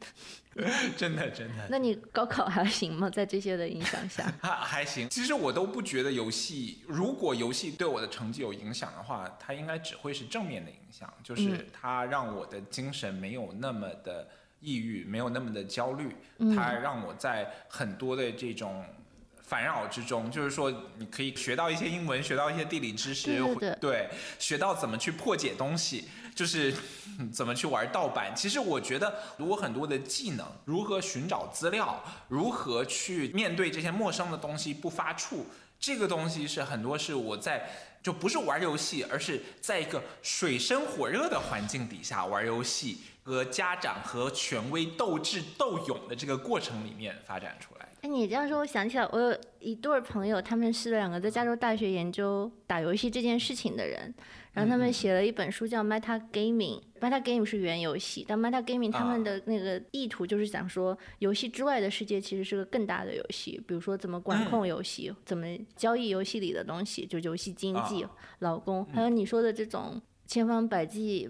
[0.96, 1.68] 真的真的。
[1.70, 3.10] 那你高考还行吗？
[3.10, 4.32] 在这些的影响下？
[4.42, 5.10] 还还行。
[5.10, 14.30] 其实我都不觉得游戏，如果游戏对我的成绩有影响的话，它应该只会是正面的影响，就是它让我的精神没有那么的
[14.66, 16.16] 抑郁，没有那么的焦虑，
[16.56, 18.84] 它让我在很多的这种。
[19.48, 23.40] 烦扰之中，就是说你可以学到一些英文，学到一些地理知识，
[23.80, 26.74] 对，学到怎么去破解东西，就是
[27.32, 28.36] 怎么去玩盗版。
[28.36, 35.44] 其实我觉得，如果很多的技能，如何寻找资料，如何去面对这些陌生的东西不发怵，
[35.80, 37.70] 这个东西是很多是我在
[38.02, 47.90] 就不是玩游戏，而是在一个水深火热的环境底下玩游戏，和家长和权威斗智斗勇的这个过程里面发展出来。
[48.02, 54.14] 哎，你这样说，我想起来，我有一对儿朋友，他们是两个在加州大学研究打游戏这件事情的人，
[54.54, 68.06] 然后他们写了一本书叫《Meta Gaming》，Meta Game 是原游戏，但 Meta Gaming 他们的那个意图就是想说，游戏之外的世界其实是个更大的游戏，比如说怎么管控游戏，怎么交易游戏里的东西，就游戏经济、
[68.38, 71.28] 老公，还有你说的这种千方百计。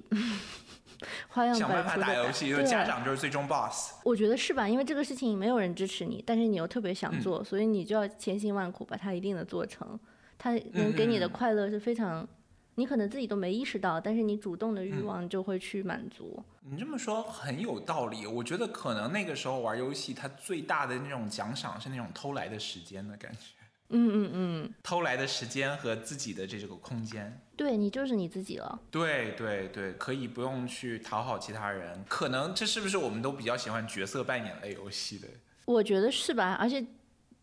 [1.27, 3.93] 花样百出的打游戏，就家长就是最终 boss。
[4.03, 4.67] 我觉得是吧？
[4.67, 9.99] 因为这个事情没有人支持你，但是你又特别想做，所以你就要千辛万苦把它一定的做成。
[10.37, 12.27] 它能给你的快乐是非常
[12.75, 16.43] 你可能自己都没意识到，但是你主动的欲望就会去满足。
[16.61, 23.55] 你这么说很有道理，我觉得可能那个时候玩游戏，它最大的那种奖赏是那种偷来的时间的感觉。
[23.89, 28.79] 嗯嗯嗯，偷来的时间和自己的这个空间，对你就是你自己了。
[28.89, 32.03] 对对对，可以不用去讨好其他人。
[32.09, 35.27] 可能这是不是我们都比较喜欢角色扮演类游戏的？
[35.65, 36.53] 我觉得是吧？
[36.59, 36.83] 而且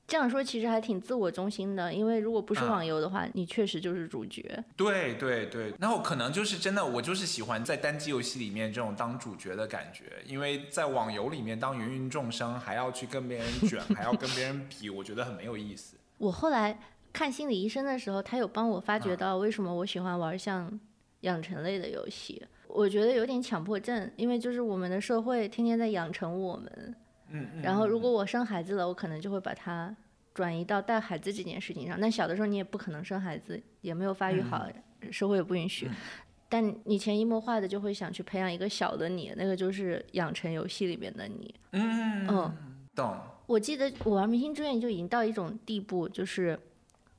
[0.07, 4.63] 这样说其实还挺自我中心的，因为如果不是网游的话，你确实就是主角。
[4.77, 15.97] 对对对，然后可能就是真的，我就是喜欢在单机游戏里面这种当主角的感觉，因为在网游里面当芸芸众生，还要去跟别人卷，还要跟别人比，我觉得很没有意思。
[16.23, 16.79] 我后来
[17.13, 20.79] 看心理医生的时候，他有帮我发觉到为什么我喜欢玩像
[21.23, 22.41] 养成类的游戏。
[22.69, 26.95] 我觉得有点强迫症，因为就是我们的社会天天在养成我们。
[27.31, 27.63] 嗯嗯。
[27.63, 29.95] 然后如果我生孩子了，我可能就会把它
[30.33, 31.99] 转移到带孩子这件事情上。
[31.99, 34.65] 那小的时候你也不可能生孩子，也没有发育好，
[35.11, 35.91] 社会也不允许。
[36.49, 41.53] 但你潜移默化的就会想去培养一个小的你，那个就是养成游戏里面的你。
[41.73, 42.57] 嗯嗯。
[42.95, 43.17] 懂。
[43.53, 46.59] 我记得我玩《明星志愿》就已经到一种地步，就是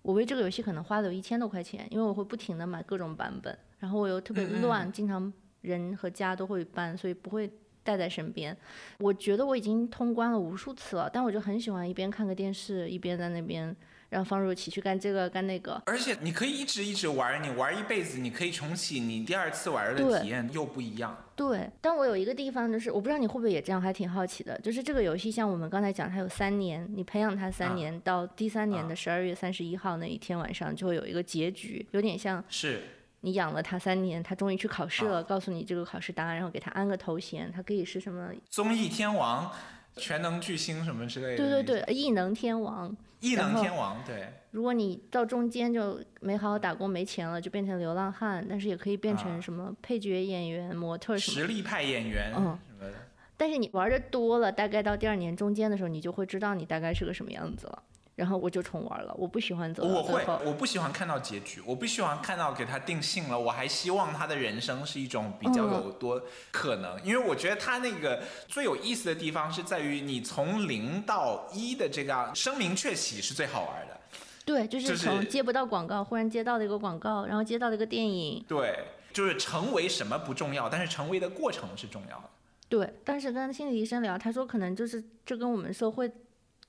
[0.02, 5.32] 我为这个游戏可能花了有一千多块钱，因为我会不停的买各种版本，然后我又特别乱，经常
[5.62, 7.48] 人和家都会搬，所以不会
[7.84, 8.58] 带在身边。
[8.98, 13.76] 我觉得我已经通关了无数次了，但我就很喜欢一边看个电视，一边在那边。
[14.14, 21.18] 让方若琪去干这个干那个，而且你可以一直一直玩，你玩一辈子，你可以重启，你第二次玩的体验又不一样。
[21.36, 32.84] 对，但我有一个地方就是，我不知道你会不会也这样，还挺好奇的，就是这个游戏像我们刚才讲，它有三年，你培养它三年，到第三年的十二月三十一号那一天晚上就会有一个结局，有点像是
[33.22, 39.52] 你养了它三年，它终于去考试了，告诉你这个考试答案，然后给它安个头衔，它可以是什么综艺天王、
[39.96, 41.38] 全能巨星什么之类的。
[41.38, 42.96] 对对对，异能天王。
[43.20, 44.34] 异能天王，对。
[44.52, 51.40] 如果你到中间就没好好打工没钱了，就变成流浪汉，但是也可以变成什么配角演员、模特什么。
[51.40, 52.98] 实力派演员，嗯，什么的。
[53.38, 57.84] 但是你玩的多了，大概到第二年中间的时候，你就会知道你大概是个什么样子了。
[58.16, 59.84] 然后我就重玩了，我不喜欢走。
[59.84, 63.40] 我会，我不喜欢看到结局，我不喜欢看到给他定性了。
[63.40, 74.00] 我还希望他的人生是一种比较有多可能，因为我觉得他那个最有意思的地方是在于你从零到一的这个声名鹊起是最好玩的。
[74.46, 78.46] 对，就是从接不到广告，忽然接到了一个广告，然后接到了一个电影。
[78.48, 78.78] 对，
[79.12, 82.30] 就是成为什么不重要，但是成为的过程是重要的。
[82.70, 86.12] 对，当时跟心理医生聊，他说可能就是这跟我们社会。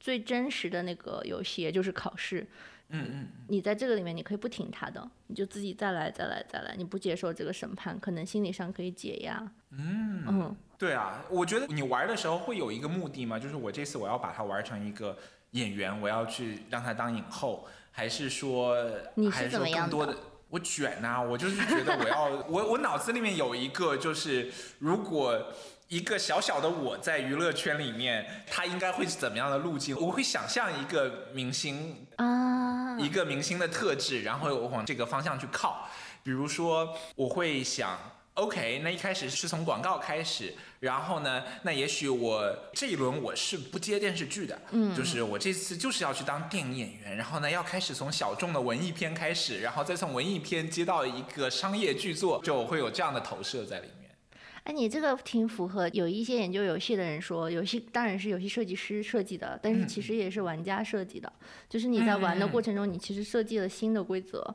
[0.04, 2.46] 最真实的那个游戏，也就是考试。
[2.90, 3.28] 嗯嗯。
[3.48, 9.50] 你在这个里面，你可以不听他的，你就自己再来再来再来，你不接受这个审判，可能心理上可以解压。
[9.70, 10.56] 嗯嗯。
[10.76, 13.38] 对啊，我觉得你玩的时候会有一个目的吗？
[13.38, 15.16] 就是我这次我要把它玩成一个
[15.52, 18.76] 演员，我要去让他当影后，还是说
[19.14, 20.14] 你是怎么样的？
[20.50, 25.50] 我卷呐，我就是觉得我要 我我脑子里面有一个，就是如果。
[25.88, 29.94] 一个小小的我在娱乐圈里面，他应该会是怎么样的路径？
[30.00, 35.88] 我会想象一个明星啊，一个明星的特质，然后我往这个方向去靠。
[36.22, 37.98] 比如说，我会想
[38.32, 54.03] ，OK，那一开始是从广告开始，然后呢，那也许我这一轮我是不接电视剧的，嗯，就是我这次就是要去当电影演员，然后呢，要开始从小众的文艺片开始，然后再从文艺片接到一个商业剧作，就会有这样的投射在里面。
[54.64, 61.32] 哎，你这个挺符合有一些研究游戏的人说，游戏当然是游戏设计师设计的，但是其实也是玩家设计的。
[61.68, 64.54] 就是你在玩的过程中，你其实设计了新的规则。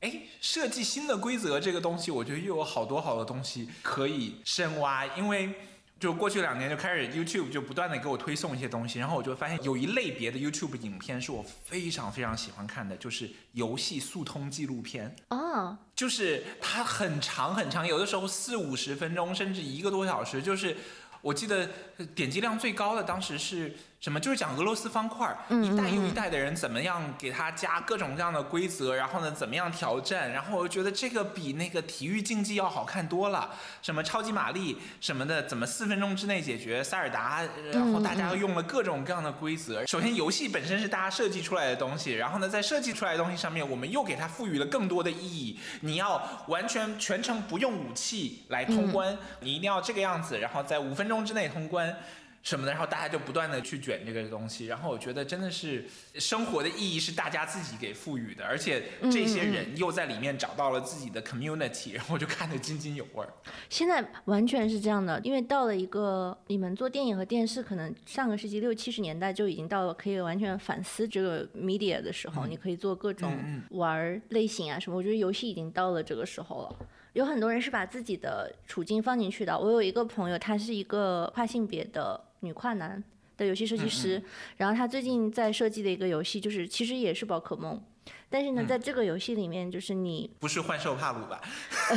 [0.00, 5.54] 哎，设计新的规则这个东西，我觉得又有好多好多东西可以深挖，因为。
[6.02, 15.14] 就过去两年就开始 YouTube 就不断的给我推送一些东西，然后我就发现有一类别的 YouTube 影片是我非常非常喜欢看的，就是游戏速通纪录片。
[15.28, 20.42] 哦，就是它很长很长，有的时候四五十分钟，甚至一个多小时。
[20.42, 20.76] 就是
[21.20, 21.70] 我记得
[22.16, 23.72] 点击量最高的当时是。
[24.02, 33.54] 什么就是讲俄罗斯方块，一代又一代的人怎么样给他加各种各样的规则，然后呢怎么样挑战，然后我就觉得这个比那个体育竞技要好看多了。
[33.80, 39.86] 什么超级玛丽什么的，怎么四分钟之内解决塞尔达，然后大家又用了各种各样的规则。
[39.86, 45.60] 首先游戏本身是大家设计出来的东西，然后呢在设计出来的东西上面，我们又给它赋予了更多的意义。
[45.82, 51.96] 你要完全全程不用武器来通关，你一定要这个样子，然后在五分钟之内通关。
[52.42, 55.84] 什么的，然后大家就不断的去卷这个东西，然后我觉得真的是
[56.14, 63.32] 生活的意义是大家自己给赋予的，而且这些人又在里面找到了自己的 community，然后我就看得津津有味儿。
[63.70, 73.32] 现在完全是这样的，因为到了一个你们做电影和电视，可能上个世纪六七十年代就已经到了可以完全反思这个 media 的时候，你可以做各种
[73.70, 76.76] 玩类型啊什么，我觉得游戏已经到了这个时候了。
[77.12, 79.56] 有很多人是把自己的处境放进去的。
[79.56, 83.02] 我有一个朋友，他是一个跨性别的女跨男
[83.36, 84.22] 的游戏设计师，
[84.56, 87.82] 然后他最近在设计的一个游戏，就是其实也是宝可梦，
[88.28, 91.40] 但是呢，在这个游戏里面，就是你不是幻兽帕鲁吧？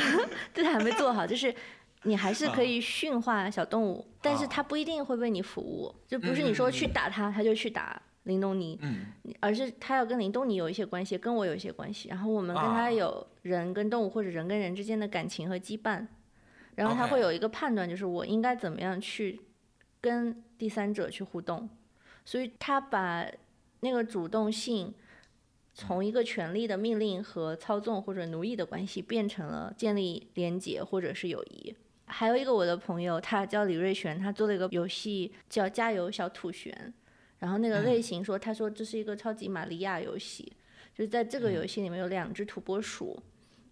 [0.53, 1.53] 这还没做好，就是
[2.03, 8.01] 你还是可以驯化小动物，但是它不一定会为你服务，就不是你说去打它，它就去打。
[8.25, 9.05] 林东尼，嗯，
[9.39, 16.03] 而是它要跟林东尼有一些关系，跟我有一些关系，然后我们跟他有人跟动物或者人跟人之间的感情和羁绊，
[16.73, 19.39] 然后他会有一个判断，就是我应该怎么样去
[20.05, 21.67] 跟第三者去互动，
[22.23, 23.25] 所以他把
[23.79, 24.93] 那个主动性
[25.73, 31.75] 从一个权力的命令和操纵或者奴役的关系变成了建立连结或者是友谊。
[32.05, 36.71] 还有一个我的朋友，他叫李瑞璇，他做了一个游戏叫《加油小土璇》。
[37.39, 40.53] 然后那个类型说，他说这是一个超级玛利亚游戏，
[40.93, 43.19] 就是在这个游戏里面有两只土拨鼠，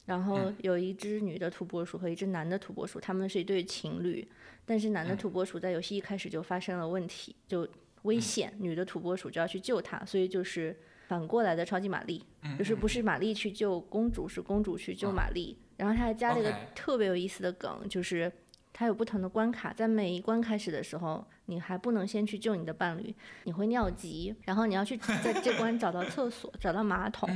[0.08, 4.28] 然后有一只女的土拨鼠和一只男的土拨鼠，他们是一对情侣，
[4.66, 7.68] 但是男的土拨鼠在游戏一开始就发生了问题，就
[8.04, 12.24] 危险，女的土拨鼠就要去救他，所以就是反过来的超级玛丽，
[12.58, 15.58] 就是不是玛丽去救公主，是公主去救玛丽。
[15.78, 18.32] 然后他还加了一个特别有意思的梗，就是
[18.72, 21.26] 它有不同的关卡，在每一关开始的时候。
[21.48, 27.30] 你还不能先去救你的伴侣，你会尿急，然后你要去在这关找到厕所，找到马桶，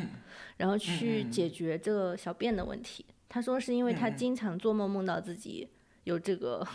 [0.55, 3.05] 然后去解决这个小便的问题。
[3.27, 5.67] 他说是因为他经常做梦梦到自己
[6.05, 6.65] 有这个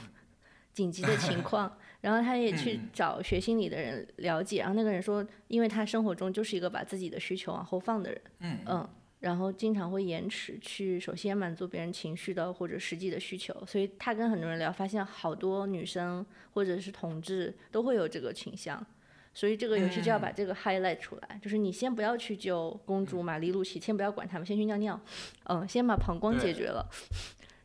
[0.73, 8.21] 紧急的情况， 然后他也去找学心理的人了解，然后那个人说，因为他生活中就是一个把自己的需求往后放的人，
[8.67, 8.89] 嗯。
[9.21, 18.85] 然后经常会延迟去首先满足别人情绪的或者实际的需求，所以他跟很多人聊，发现好多女生或者是同志都会有这个倾向，
[19.33, 25.01] 所以这个游戏就要把这个 highlight 出来，就是你先不要去救公主玛丽露西，先不要管他们，先去尿尿，
[25.45, 26.85] 嗯，先把膀胱解决了。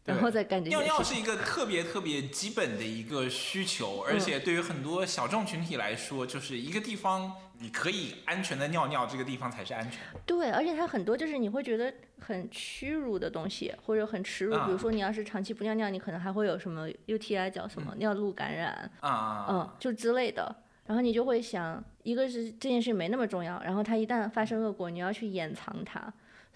[0.07, 0.75] 然后再干这些。
[0.75, 9.99] 尿尿是一个特别特别基本的一个需求，而且对于很多小众群体来说，就是一个地方你可以安全的尿尿，这个地方才是安全。
[10.25, 20.55] 对，而且它很多就是你会觉得很屈辱的东西，或者很耻辱，比如说你要是长期不尿尿，你可能还会有什么 UTI 叫什么尿路感染啊，嗯，就之类的。
[20.85, 26.01] 然后你就会想，一个是这件事没那么重要，然后它一旦发生恶果，你要去掩藏它。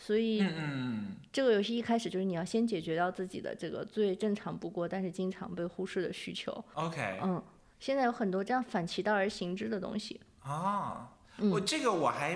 [0.03, 0.43] 所以，
[1.31, 6.51] 这个游戏一开始就是你要先解决掉自己的这个最正常不过，但是经常被忽视的需求。
[6.73, 7.41] OK，嗯，
[7.79, 11.07] 现在有很多这样反其道而行之的东西啊。
[11.37, 12.35] 我这个我还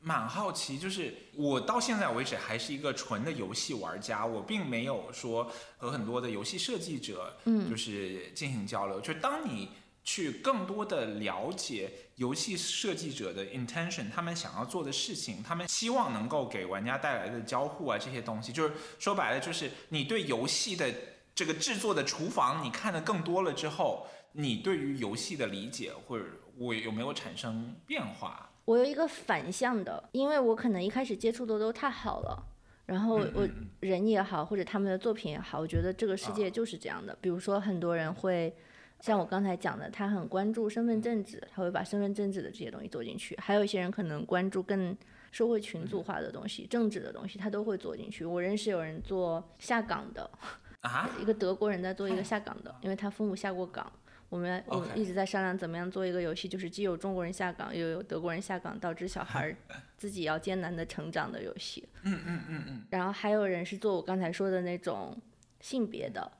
[0.00, 8.98] 蛮好奇，就是我到现在为止还是一个纯的游戏玩家，我并没有说和很多的游戏设计者，嗯，就是进行交流。
[9.00, 9.68] 就是当你。
[10.04, 20.92] 去更多的了解游戏设计者的 intention，他们想要做的事情，他们希望能够给玩家带来的交互啊这些东西，就是说白了，就是你对游戏的
[21.34, 26.26] 这个制作的厨房，你看的更多了之后，你对于游戏的理解或者
[26.58, 28.50] 我有没有产生变化？
[28.66, 32.46] 我有一个反向的，因为我可能一开始接触的都太好了，
[32.84, 33.48] 然后我
[33.80, 37.16] 人也好，或者他们的作品也好，我觉得这个世界就是这样的。
[37.22, 38.54] 比如说很多人会。
[39.04, 43.36] 像我刚才讲的，他很关注身份政治，他会把身份政治的这些东西做进去。
[43.36, 44.96] 还有一些人可能关注更
[45.30, 48.24] 社会群组化的东西、政治的东西，他都会做进去。
[48.24, 50.30] 我认识有人做下岗的，
[50.80, 53.92] 啊，一个德国人在做一个下岗的，因为他父母下过岗。
[54.30, 59.54] 我们我们一直在商量怎么样做一个游戏，就是既有中国人下岗，又有德国人下岗，导致小孩
[59.98, 61.86] 自己要艰难的成长的游戏。
[62.04, 62.82] 嗯嗯嗯嗯。
[62.88, 65.14] 然后还有人是做我刚才说的那种
[65.60, 66.32] 性别的。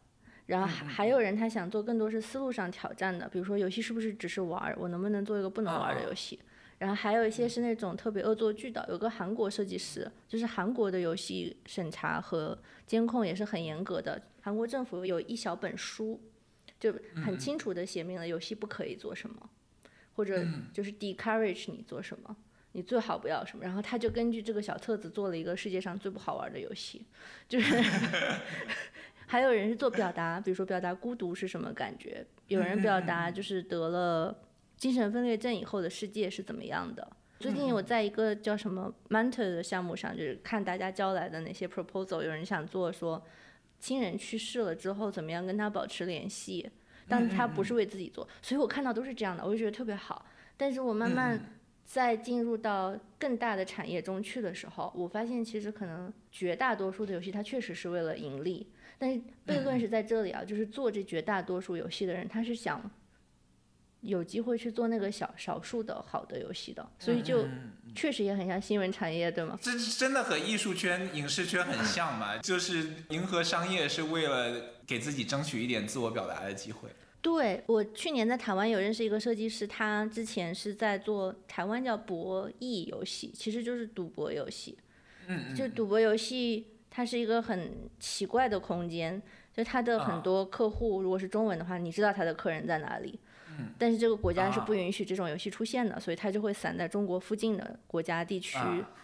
[0.47, 6.39] 然后还还有人他想做更多是思路上挑战的，比如说游戏是不是只是玩儿，我能不能做一个不能玩的游戏？
[6.79, 16.21] 然后还有一些是那种特别恶作剧的，有个韩国设计师，就是韩国的游戏审查和监控也是很严格的，韩国政府有一小本书，
[16.79, 16.93] 就
[17.25, 19.49] 很清楚的写明了游戏不可以做什么，
[20.15, 22.37] 或者就是 discourage 你做什么，
[22.73, 23.65] 你最好不要什么。
[23.65, 27.07] 然后他就根据这个小册子做了一个世界上最不好玩的游戏，
[27.49, 27.83] 就是。
[29.35, 34.33] 还有人是做表达，比如说表达孤独是什么感觉，有人表达就是得了
[34.77, 37.05] 精神分裂症以后的世界是怎么样的。
[37.41, 43.21] 最近我在一个叫什么 Mentor 的项目上，就是看大家交来的那些 proposal，有人想做说
[43.81, 46.71] 亲人去世了之后怎么样跟他保持联系，
[47.09, 50.25] 但他不是为自己做，所以我看到都是这样的，我就觉得特别好。
[50.57, 58.69] 但是我慢慢在进入到更大的产业中去的时候，我发现其实可能绝大多数的游戏它确实是为了盈利，
[58.99, 62.91] 但是悖论是在这里啊，就是做这绝大多数游戏的人，他是想。
[64.07, 67.49] 有机会去做那个小少数的好的游戏的，所以就
[67.95, 69.59] 确实也很像新闻产业，对吗？
[69.63, 72.37] 这真的和艺术圈、影视圈很像嘛？
[72.45, 76.91] 就是迎合商业是为了给自己争取一点自我表达的机会。
[77.23, 84.77] 对我去年在台湾有认识一个设计师，他之前是在做台湾叫博弈游戏，其实就是赌博游戏。
[85.29, 86.67] 嗯就赌博游戏，
[86.97, 89.21] 它是一个很奇怪的空间，
[89.53, 93.19] 就它的很多客户，如果是中文的话，你知道它的客人在哪里。
[93.77, 98.57] 但是这个国家是不允许这种游戏出现的，所以它就会散在中国附近的国家地区，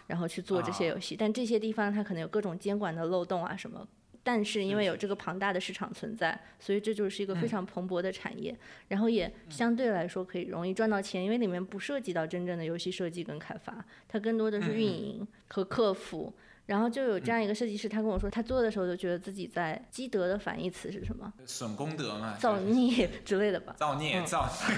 [0.07, 1.17] 然后去做这些游戏。
[1.17, 3.85] 但这些地方它可能有各种监管的漏洞啊什么。
[4.23, 16.33] 但是因为有这个庞大的市场存在，所以这就是一个非常蓬勃的产业，然后也相对来说可以容易赚到钱，因为里面不涉及到真正的游戏设计跟开发，它更多的是运营和客服。
[16.71, 21.31] 然后就有这样一个设计师，他跟我说，他做的时候就觉得自己在积德的反义词是什么？
[21.45, 23.75] 损功德嘛，造孽之类的吧。
[23.77, 24.77] 造孽，造孽。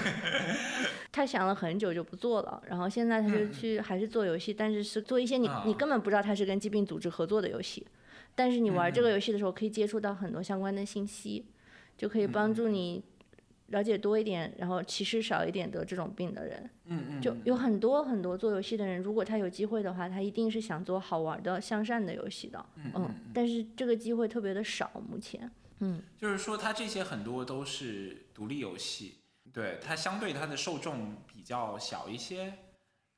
[1.12, 7.86] 他想了很久就不做了，然后现在他就去还是做游戏，但是是做一些你你根本不知道他是跟疾病组织合作的游戏，
[8.34, 11.46] 但是你玩这个游戏的时候可以接触到很多相关的信息，
[11.96, 13.04] 就可以帮助你。
[13.68, 25.50] 了解多一点，然后歧视少一点得这种病的人，嗯嗯，就有很多很多做游戏的人，如果他有机会的话，他一定是想做好玩的、向善的游戏的，嗯，但是这个机会特别的少，目前，
[25.80, 29.14] 嗯，就是说他这些很多都是独立游戏，
[29.52, 32.52] 对它相对它的受众比较小一些，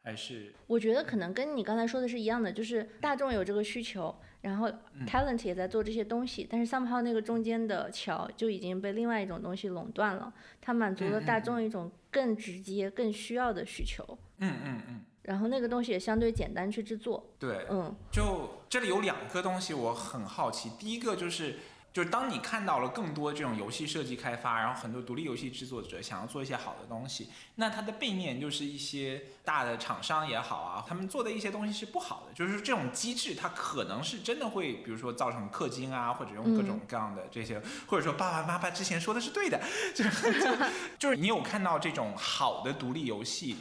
[0.07, 0.53] 还是？
[0.69, 4.15] 我觉得可能跟你刚才说的是一样的，就是大众有这个需求。
[4.43, 4.71] 然后
[5.05, 10.33] ，talent 也在做这些东西，但是 somehow 那个中间的桥就已经被另外一种东西垄断了。
[10.61, 14.05] 它满足了大众一种更直接、更需要的需求。
[14.39, 15.01] 嗯嗯嗯。
[15.23, 17.35] 然后那个东西也相对简单去制作。
[17.41, 17.67] 对。
[17.69, 17.93] 嗯。
[18.13, 21.57] 就这里有两个东西我很好奇，第一个就是。
[21.97, 32.35] 就是当你看到了更多这种游戏设计开发，然后很多独立游戏制作者想要做一些好的东西，那它的背面就是一些大的厂商也好啊，他们做的一些东西是不好的。
[32.35, 39.59] 就是这种机制，它可能是真的会，比如说造成氪金啊，或者用各种各样的这些，或者说爸爸妈妈之前说的是对的，
[39.97, 43.57] 就是就是你有看到这种好的独立游戏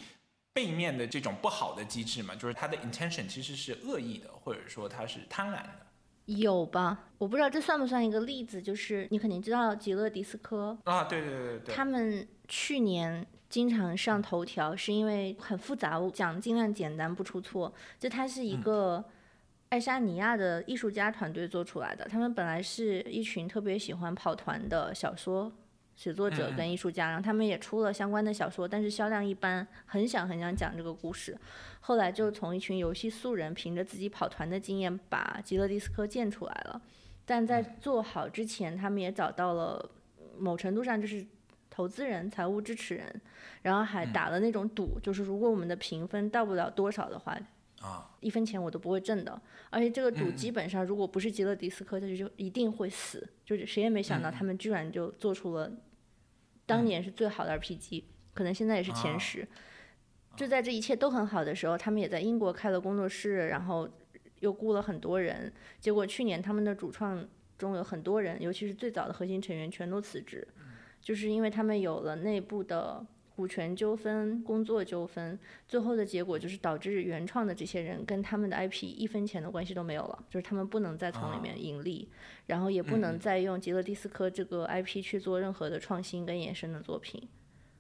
[0.52, 2.36] 背面的这种不好的机制吗？
[2.36, 5.85] 就是它的 intention 其实是恶意的，或者说它是贪婪的。
[6.26, 7.10] 有吧？
[7.18, 17.74] 我不知道这算不算一个例子，就是你肯定知道极乐迪斯科啊，对对对对，他们去年经常上头条，是因为很复杂，我讲尽量简单不出错。
[18.00, 19.04] 就它是一个
[19.70, 25.52] 爱沙尼亚的艺术家团队做出来的，他们本来是一群特别喜欢跑团的小说。
[25.96, 29.66] 写作者跟艺术家，然后他们也出了相关的小说，但是销量一般。
[29.86, 31.38] 很想很想讲这个故事，
[31.80, 36.82] 后来就从一群游戏素人凭着自己跑团的经验，把极乐迪斯科建出来了。
[37.26, 39.90] 但在做好之前，他们也找到了
[40.38, 41.26] 某程度上就是
[41.70, 43.22] 投资人、财务支持人，
[43.62, 47.38] 然后还打了那种赌，就是如果我们的评分到不了多少的话，
[47.82, 49.42] 啊，一分钱我都不会挣的。
[49.70, 53.28] 而且这个赌基本上，如果不是极乐迪斯科，他就就一定会死。
[53.46, 55.72] 就是谁也没想到，他们居然就做出了。
[56.66, 58.04] 当年是最好的 RPG，
[58.34, 59.48] 可能现在也是前十。
[60.36, 63.90] 就在这一切都很好的时候，他们也在英国开了工作室，然后
[64.40, 65.52] 又雇了很多人。
[65.80, 70.48] 结果去年他们的主创中有很多人，尤其是最早的核心成员全都辞职，
[71.02, 73.06] 就是因为他们有了内部的。
[73.36, 82.08] 股权纠纷、工作纠纷，最后的结果就是导致原创的这些人跟他们的 IP 一分钱的关系都没有了，就是他们不能再从里面盈利，
[82.46, 87.28] 然后也不能再用极乐迪斯科这个 IP 去做任何的创新跟衍生的作品。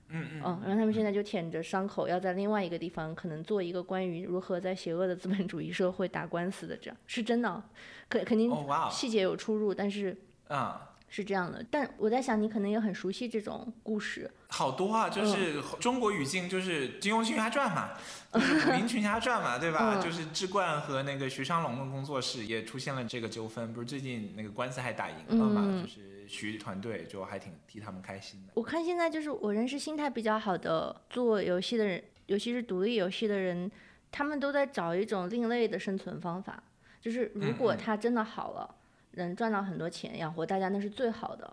[0.10, 0.40] 嗯嗯。
[0.42, 7.64] 然后他们现在就舔着伤口，要在另外一个地方可能做一个关于如何在邪恶的资本主义社会打官司的，这样是真的，
[8.10, 8.52] 肯肯定
[8.92, 10.18] 细节有出入，但是
[10.50, 10.92] 啊。
[11.16, 14.30] 是这样的，但我在想，你可能也很熟悉这种故事。
[14.50, 17.92] 好多啊，就是中国语境，就是《金庸群侠传》嘛，
[18.38, 19.98] 《武林群侠传》嘛，对吧？
[20.04, 25.82] 就是志冠和那个徐昌龙的工作室也出现了这个纠纷，不是最近那个官司还打赢了嘛？
[25.82, 28.52] 就是徐团队就还挺替他们开心的。
[28.56, 33.72] 我看现在就是我认识心态比较好的做游戏的人，尤其是独立游戏的人，
[34.12, 36.62] 他们都在找一种另类的生存方法，
[37.00, 38.76] 就是如果他真的好了。
[39.16, 41.52] 能赚到很多钱养活大家那是最好的，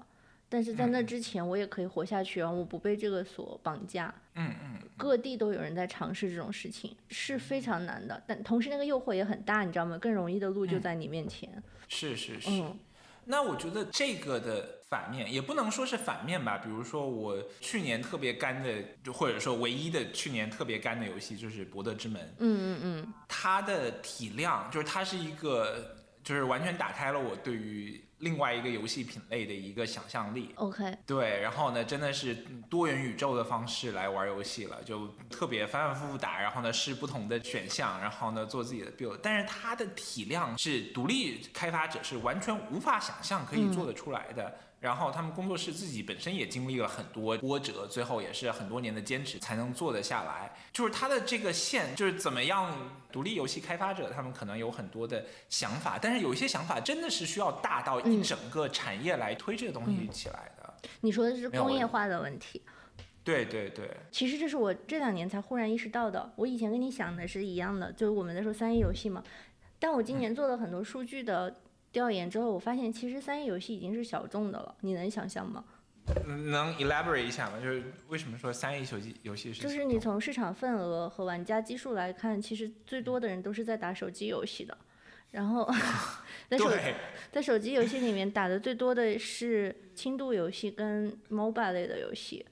[0.49, 4.13] 但是在那之前我也可以活下去，然后我不被这个所绑架。
[4.35, 4.79] 嗯嗯。
[4.97, 9.99] 各地都有人在尝试这种事情，是非常难的，但同时那个诱惑也很大，你知道吗？
[9.99, 11.63] 更容易的路就在你面前。
[11.89, 12.51] 是是是。
[12.51, 12.79] 嗯。
[13.25, 22.21] 那我觉得这个的反面也不能说是反面吧，比如说我去年特别干的，就或者说唯一的去年特别干的游戏就是《博德之门》。
[22.39, 28.05] 嗯嗯嗯，它的体量就是它是一个，就是完全打开了我对于。
[28.23, 32.33] 另外一个游戏品类的一个想象力，OK，对，然后呢，真的是
[32.71, 44.57] 多元宇宙的方式来玩游戏了，就特别反反复复打，然后呢试不同的选项，然后呢做自己的 build，但是它的体量是独立开发者是完全无法想象可以做得出来的。
[44.83, 50.53] 然后他们工作室自己本身也经历了很多波折，最后也是很多年的坚持才能做得下来。
[50.73, 60.75] 就是他的这个线，就是怎么样，独立游戏开发者他们可能有很多的想法，但是有一些想法真的是需要大到一整个产业来推这个东西起来的。
[61.03, 62.61] 你说的是工业化的问题。
[63.23, 63.89] 对对对。
[64.11, 66.33] 其实这是我这两年才忽然意识到的。
[66.35, 69.23] 我以前跟你想的是一样的，就是我们在说三 A 游戏嘛。
[69.79, 71.62] 但我今年做了很多数据的。
[71.93, 75.63] 调研之后，我发现其实三 A 游戏已经是小众的了，你能想象吗？
[76.27, 77.61] 能 elaborate 一下吗？
[77.63, 79.63] 就是为什么说三 A 游戏游戏是？
[79.63, 84.77] 就是你从市场份额和玩家基数来看，其实最多的人都是在打手机游戏的。
[85.31, 85.67] 然后，
[86.51, 86.71] 在手
[87.31, 92.45] 在手机游戏里面打的最多的是轻度游戏跟 MOBA 类的游戏。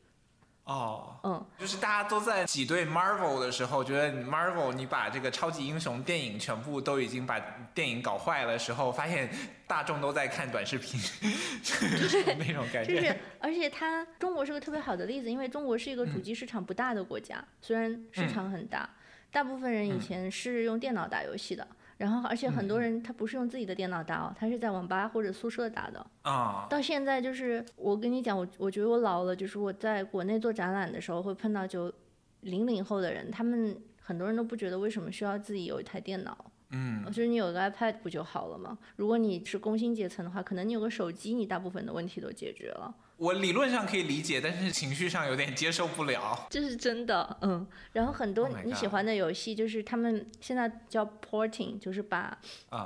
[0.64, 7.40] 哦，嗯，就是大家都在挤兑 Marvel 的时候，觉得 Marvel 你把这个超级英雄电影全部都已经把
[7.74, 9.28] 电影搞坏了时候，发现
[9.66, 11.00] 大众都在看短视频，
[11.62, 12.94] 就是那种感觉。
[12.94, 18.88] 就是，而且它中国是个特别好的例子，因为中国是一个主机市场不大的国家，虽然市场很大，
[19.32, 21.66] 大部分人以前是用电脑打游戏的。
[22.00, 26.66] 然后，而且很多人他不是用自己的电脑打哦，他是在网吧或者宿舍打的啊。
[26.70, 31.92] 到现在就是我跟你讲，我我觉得我老了，就是我在国内做展览的时候会碰到就
[32.40, 36.46] 零零后的人，他们很多人都不觉得为什么需要自己有一台电脑。
[36.70, 38.78] 嗯，就是你有个 iPad 不就好了吗？
[38.96, 42.94] 如果你是工薪阶层的话，可能你有个手机，你大部分的问题都解决了。
[43.20, 46.46] 我理论上可以理解，但是情绪上有点接受不了。
[46.48, 47.66] 这是真的，嗯。
[47.92, 52.38] 然后很多你喜欢的游戏，就是他们现在叫 porting，就是把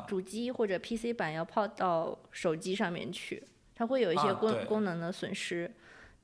[0.08, 3.40] 主机或者 PC 版要泡到手机上面去，
[3.76, 5.72] 它会有一些功功能的损失，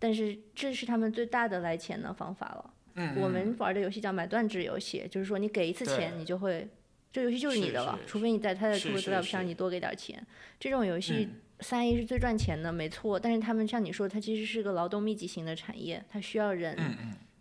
[0.01, 2.71] 但是这是他们最大的来钱的方法了。
[2.95, 3.17] 嗯。
[3.21, 6.69] 我们玩的游戏叫买断制游戏，就是说你给一次钱，你就会。
[7.13, 10.25] 这游戏就是你的了，除非你在它的客户资料上你多给点钱。
[10.61, 11.29] 这种游戏
[11.61, 13.19] 三 A 是最赚钱的，没错。
[13.19, 16.77] 但是他们像你说，它其实是个劳动密集型的产业，它需要人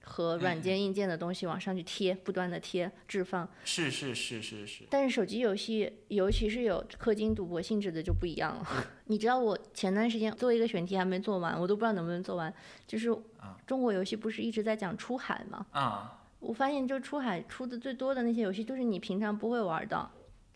[0.03, 3.47] 和软件硬件的东西往上去贴，不断的贴置放。
[3.63, 4.84] 是是是是是。
[4.89, 8.67] 但是手机游戏，尤其是有氪金赌博性质的就不一样了。
[9.05, 12.53] 你知道我前段时间做一个选题还没做完，我都不知道能不能做完。
[12.88, 13.15] 就是
[13.67, 15.65] 中国游戏不是一直在讲出海吗？
[15.72, 16.15] 啊。
[16.39, 20.09] 我发现，就出海出的最多的那些游戏，就是你平常不会玩的。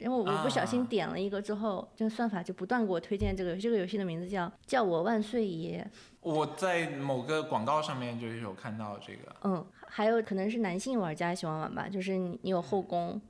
[0.04, 3.62] 因为我不小心点了一个之后，这个算法就不断给我推荐这个游戏。
[3.62, 5.90] 这个游戏的名字叫《叫我万岁爷》。
[6.20, 9.36] 我在某个广告上面就有看到这个。
[9.44, 13.22] 嗯，还有可能是男性玩家喜欢玩吧，就是你你有后宫，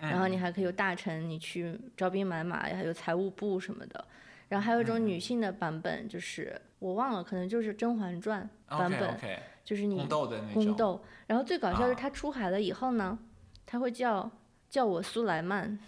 [0.00, 4.04] 然后你还可以有大臣，你去招兵买马，还有财务部什么的。
[4.48, 9.16] 然后还有一种女性的版本，就是我忘了，可能就是《甄嬛传》版本。
[9.62, 10.04] 就是你
[10.52, 13.16] 宫斗，然后最搞笑的是他出海了以后呢，
[13.64, 14.28] 他会叫
[14.68, 15.78] 叫我苏莱曼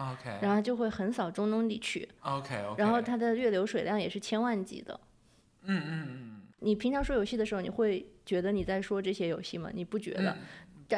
[0.00, 4.98] ，OK，然后就会横扫中东地区，OK，然后它的月流水量也是千万级的，
[5.64, 6.42] 嗯嗯嗯。
[6.60, 9.70] 你平常说游戏的时候，你会觉得你在说这些游戏吗？
[9.72, 10.36] 你不觉得？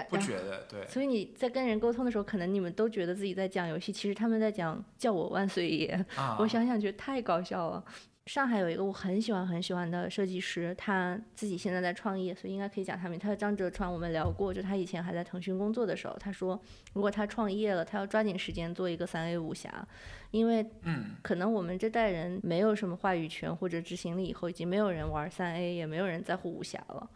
[0.09, 0.87] 不觉得，对。
[0.89, 6.07] 所以你在跟人沟通的时候，可能你们都觉得自己在讲游戏，其实他们在讲叫我万岁爷。
[6.39, 7.85] 我想想，觉得太搞笑了。
[8.27, 13.19] 上海有一个我很喜欢很喜欢的设计师，他自己现在在创业，所以应该可以讲他名。
[13.19, 16.61] 他叫张哲川，我们聊过，就他以前还在腾讯工作的时候，他说
[16.93, 19.87] 如果他创业了，他要抓紧时间做一个三 A 武侠，
[20.31, 27.11] 因为嗯，可能我们这代人没有什么话语权或者执行力，以后已经没有人玩三 A，也没有人在乎武侠了。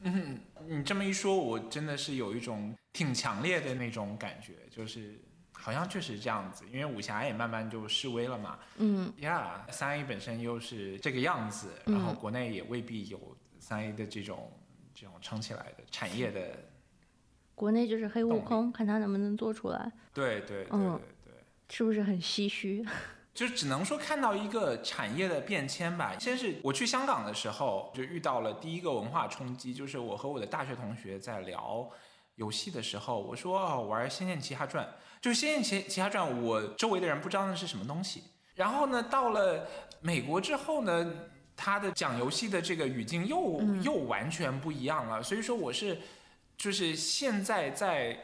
[0.00, 5.20] 嗯，你这么一说，我真的是有一种挺强烈的那种感觉，就是。
[5.60, 8.58] 好像确实这样子，因为武侠也慢慢就示威了嘛。
[8.78, 9.12] 嗯。
[9.18, 13.20] 呀，三 A 本身又是这个样子，然后国内也未必有
[13.58, 14.50] 三 A 的这种
[14.94, 16.40] 这种撑起来的产业的。
[17.54, 19.92] 国内就是黑悟空，看他能不能做出来。
[20.14, 20.88] 对对对对
[21.24, 21.34] 对。
[21.68, 22.84] 是不是很唏嘘？
[23.32, 26.18] 就只能说看到一个产业的变迁吧。
[26.18, 31.88] 先是我去香港的时候，就遇到了第一个文化冲击，就是我和我的大学同学在聊
[32.40, 34.82] 游戏的时候，我说哦，玩《仙剑奇侠传》。
[35.20, 38.24] 就是《仙剑奇奇侠传》，我周围的人不知道那是什么东西。
[38.54, 39.68] 然后呢，到了
[40.00, 41.14] 美国之后呢，
[41.54, 45.22] 他的讲游戏的这个语境又又完全不一样了。
[45.22, 46.00] 所以说，我是
[46.56, 48.18] 就是现在在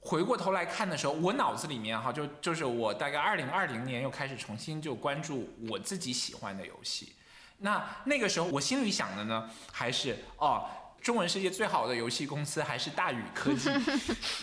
[0.00, 7.12] 回过头来看的时候，我脑子里面哈，就就是我大概二零二零年又开始重新就关注我自己喜欢的游戏。
[7.58, 10.66] 那那个时候我心里想的呢，还是哦，
[11.00, 13.70] 中文世界最好的游戏公司还是大宇科技。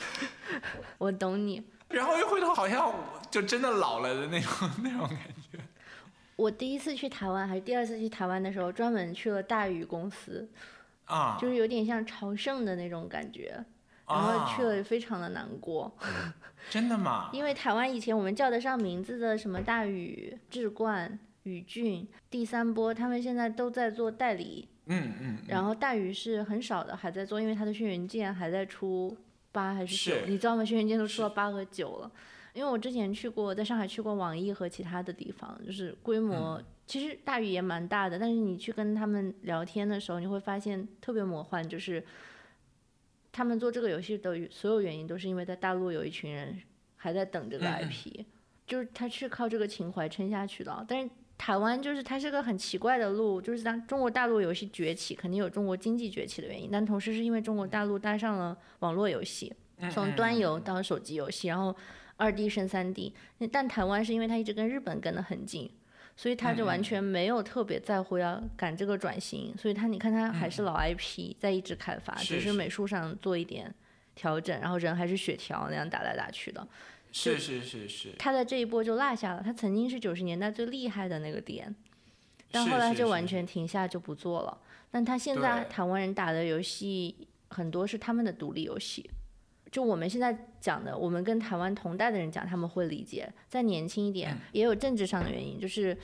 [0.97, 1.64] 我懂你。
[1.89, 2.93] 然后又回头，好像
[3.32, 4.51] 就真的老了的那种
[4.84, 5.20] 那种感
[5.51, 5.60] 觉。
[6.36, 10.49] 我第一次去台湾还是第二次去台湾的时候，专门去了大宇公司，
[11.05, 13.64] 啊，就是有点像朝圣的那种感觉。
[14.08, 15.93] 然后去了，非常的难过。
[16.70, 17.30] 真的吗？
[17.34, 24.70] 因为台湾以前我们叫得上名字的什么大宇、智冠、宇峻、第三波，他们现在都在做代理。
[24.88, 25.38] 嗯嗯。
[25.48, 29.16] 然后大鱼是很少的，还在做，因为它的轩辕剑还在出
[29.52, 30.18] 八还是九？
[30.28, 30.66] 你知道吗？
[30.66, 32.12] 轩辕剑都出到八和九了。
[32.54, 42.04] 因为我之前去过，在上海去过网易和其他的地方，就是规模其实大鱼也蛮大的，但是你去跟他们聊天的时候，你会发现特别魔幻，就是。
[43.30, 46.60] 他们做这个游戏的所有原因都是因为在大陆有一群人
[46.96, 48.26] 还在等这个 IP，
[48.66, 50.84] 就是他是靠这个情怀撑下去的。
[50.88, 59.54] 但是台湾就是它是个很奇怪的路，就是当中国大陆游戏崛起，肯定有中国经济崛起的原因，但同时是因为中国大陆搭上了网络游戏，
[59.92, 61.76] 从端游到手机游戏，然后
[62.16, 63.14] 二 D 升三 D。
[63.52, 65.70] 但台湾是因为它一直跟日本跟得很近。
[66.20, 73.72] 所以它就完全没有特别在乎要赶这个转型，所以它你看它还是老 IP 在一直开发，只是美术上做一点
[74.16, 76.68] 调整，然后人还是血条那样打来打去的。
[77.18, 78.09] 是是是是。
[78.20, 81.76] 他的这一波就落下了，他曾经是九十年代最厉害的那个点，
[82.51, 84.57] 但后来就完全停下就不做了。
[84.91, 89.09] 但他现在台湾人打的游戏很多是他们的独立游戏。
[89.70, 93.30] 就我们现在讲的，我们跟台湾同代的人讲，他们会理解。
[93.49, 95.95] 再年轻一点，也有政治上的原因，就是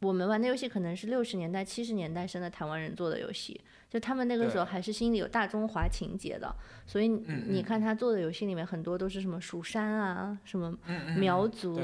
[0.00, 6.54] 我们玩的游戏可能是六十年代、七十年代生的台湾人做的游戏，就他们那个时候还是心里有大中华情节的，
[6.86, 10.72] 所以你看他做的游戏里面很多都是什么蜀山啊，什么
[11.16, 11.80] 苗族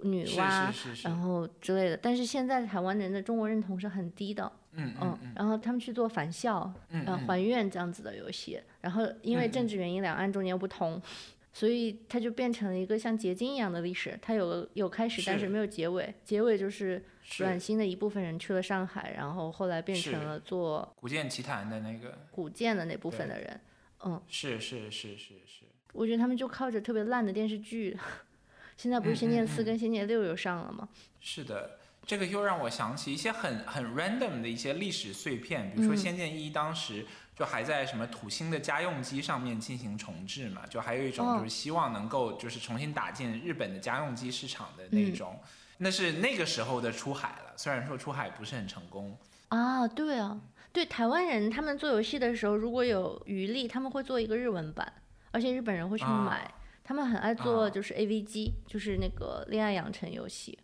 [0.00, 0.72] 女娲，
[1.04, 1.96] 然后之类的。
[1.96, 4.50] 但是现在台湾人的中国认同是很低的。
[4.76, 11.00] 嗯嗯，然后他们去做返校、嗯还愿这样子的游戏，然后因为政治原因，两岸中间又不通，
[11.54, 14.18] 所以它就变成了一个像结晶一样的历史。
[14.20, 16.12] 它有个有开始，但是没有结尾。
[16.24, 17.02] 结尾就是
[17.38, 23.60] 软星的一部分人去了上海，然后后来变成了做古剑奇谭的那个古剑的那部分的人。
[24.04, 25.64] 嗯，是是是是是。
[25.92, 27.96] 我觉得他们就靠着特别烂的电视剧，
[28.76, 30.88] 现在不是《仙剑四》跟《仙剑六》又上了吗？
[31.20, 31.78] 是的。
[32.06, 37.06] 这个又让我想起一些很很 random 的一些历史碎片，比如说《仙剑一》当时
[37.36, 45.40] 就还在什么土星的家用机上面进行重置嘛，就还有一种就是希望能够就是重新打进日本的家用机市场的那种，
[45.78, 49.18] 那是那个时候的出海了，虽然说出海不是很成功
[49.48, 49.86] 啊。
[49.88, 50.40] 对啊，
[50.72, 54.92] 对台湾人他们做游戏的时候，如果有余力，他们会做一个日文版，
[55.32, 56.48] 而且日本人会去买，
[56.84, 60.56] 他们很爱做就是 AVG，就是那个恋爱养成游戏。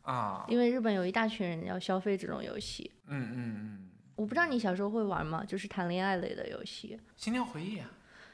[0.00, 2.90] 啊，因为日本有一大群人要消费这种游戏。
[3.06, 3.90] 嗯嗯嗯。
[4.16, 5.44] 我不知道你小时候会玩吗？
[5.46, 6.98] 就是谈恋爱类的游戏。
[7.16, 7.88] 心跳回忆啊。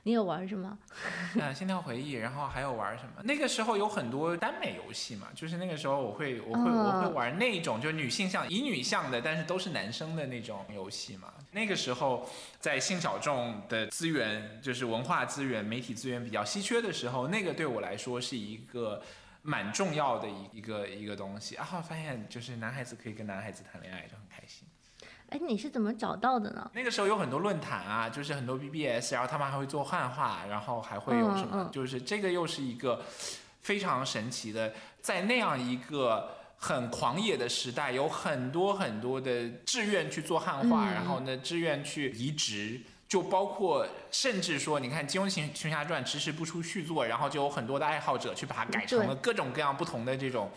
[0.05, 0.77] 你有玩什么？
[1.37, 3.23] 嗯， 心跳回忆，然后还有玩什么？
[3.23, 11.33] 那个时候有很多耽美游戏嘛，就是那个时候我会我会我会玩那种就是女性向以女向的，但是都是男生的那种游戏嘛。
[11.53, 12.29] 那个时候
[12.59, 19.03] 在性小众的资源，就是文化资源、媒体资源比较稀缺的时候，那个对我来说是一个。
[19.45, 24.69] 蛮重要的一一个一个东西，然后发现就是男孩子可以跟男孩子谈恋爱就很开心。
[25.33, 26.71] 哎，你是怎么找到的呢？
[26.75, 33.03] 那个时候有很多论坛啊，就是很多 BBS，然后他们还会做汉化，然后还会有什么，就是这个又是一个
[33.63, 36.29] 非常神奇的，在那样一个
[36.59, 42.83] 很狂野的时代，有很多很多的志愿去做汉化，然后呢，志愿去移植。
[43.09, 50.51] 就包括，甚至说，你看《金庸群群侠传》迟迟不出续作，然后就有很多的爱好者去把它改成了各种各样不同的这种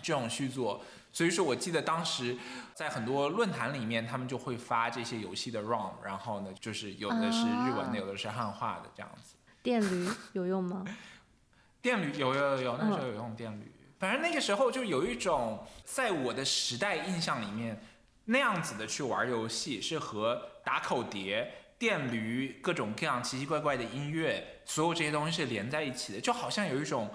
[0.00, 0.80] 这种续作。
[1.12, 2.36] 所以说我记得当时
[2.74, 9.34] 在很多论坛里面，他们就会发这些游戏的 ROM，然后呢，就是有的是日文的，有的是汉化的这样子。
[9.62, 10.84] 电驴有用吗？
[11.82, 13.72] 电驴有有有有，那时候有用电驴。
[13.98, 17.82] 反正那个时候就有一种在我的时代印象里面，
[18.24, 21.54] 那样子的去玩游戏是和打口碟。
[21.80, 27.10] 电驴各种各样奇奇怪怪的音乐，所有这些东西是连在一起的，就好像有一种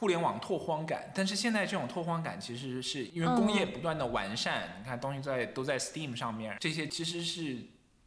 [0.00, 1.12] 互联网拓荒感。
[1.14, 7.58] 但是现在这种拓荒感其实是因为工业不断的完善，你看东西在都在 Steam 上面，这些其实是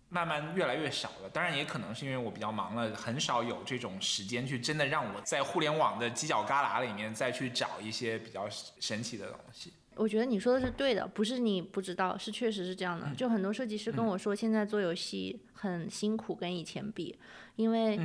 [0.10, 1.30] 慢慢越来越少了。
[1.30, 9.72] 当然也可能是因为我比较忙了，很少有这种时间去真的让我在互联网的犄角旮旯里面再去找一些比较神奇的东西。
[9.96, 13.14] 我觉得你说的是对的，不是你不知道，是确实是这样的。
[13.16, 17.18] 就很多设计师跟我说，现在做游戏很辛苦，跟以前比，
[17.56, 18.00] 因为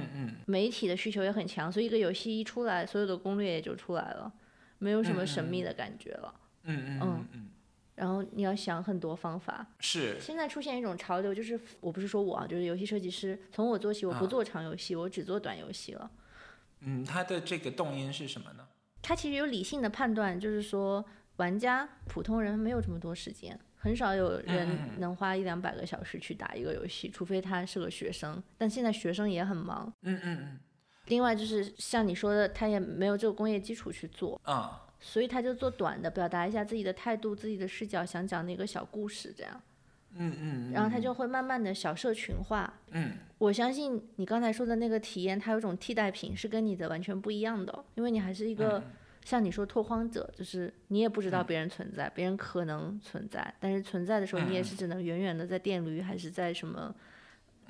[0.47, 4.33] 媒体的需求也很强，所以一个游戏一出来，所有的攻略也就出来了，
[4.79, 6.35] 没有什么神秘的感觉了。
[6.65, 7.49] 嗯嗯嗯嗯。
[7.95, 9.67] 然后你要想很多方法。
[9.81, 10.19] 是。
[10.21, 16.11] 现在出现一种潮流，就是我不是说我啊，就是游戏设计师，从我做起，我不做长游戏，我只做短游戏了。
[16.81, 18.67] 嗯，他的这个动因是什么呢？
[19.01, 21.05] 他其实有理性的判断，就是说。
[21.39, 24.69] 玩家普通人没有这么多时间，很少有人
[24.99, 28.43] 能花一两百个小时去打一个游戏，除非他是个学生。
[28.57, 29.93] 但现在学生也很忙。
[30.03, 30.59] 嗯嗯嗯。
[31.07, 39.63] 另外就是像你说的，他也没有这个工业基础去做啊，所以他就做短的，表达一下自己的态度、自己的视角，想讲的一个小故事这样。
[40.17, 40.73] 嗯嗯。
[40.73, 42.81] 然后他就会慢慢的小社群化。
[42.91, 43.13] 嗯。
[43.39, 48.83] 我相信你刚才说的那个体验，它有种替代品，是跟你的完全不一样的，因为你还是一个。
[49.29, 56.95] 像你说拓荒者，就是你也不知道别人存在，别人可能存在，但是存在的时候，你也是只能远远的在电驴还是在什么，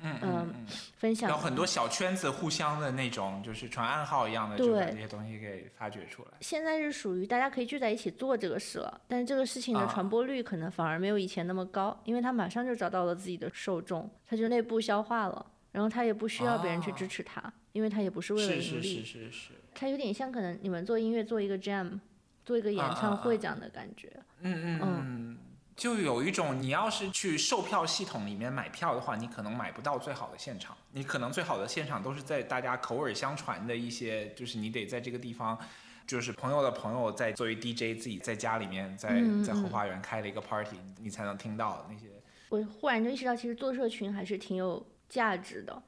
[0.01, 1.29] 嗯嗯分享。
[1.29, 6.37] 有很多小圈子互相的那种，就是传暗号一样的，就把这些东西给发掘出来。
[6.39, 19.03] 现在是属于大家可以聚在一起做这个事了，但是这个事情的传播率可能反而没有以前那么高，因为他马上就找到了自己的受众，他就内部消化了，然后他也不需要别人去支持他，因为他也不是为了盈利。
[19.03, 19.53] 是是是是。
[19.79, 21.97] 它有点像可能你们做音乐做一个 jam，
[22.43, 24.11] 做一个演唱会这样的感觉。
[24.41, 25.37] 嗯嗯嗯，
[25.73, 35.57] 就有一种你要是去售票系统里面买票的话，你可能买不到最好的现场，你可能最好的现场都是在大家口耳相传的一些，就是你得在这个地方，
[36.05, 42.07] 就是朋友的朋友在作为 DJ 自己在家里面在在后花园开了一个 party，你才能听到那些。
[42.49, 45.81] 我忽然就意识到，其实做社群还是挺有价值的。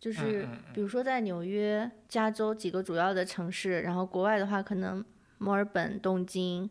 [0.00, 5.04] 就是比如说在纽约、加州几个主要的城市，然后国外的话可能
[5.38, 6.70] 墨尔本、东京、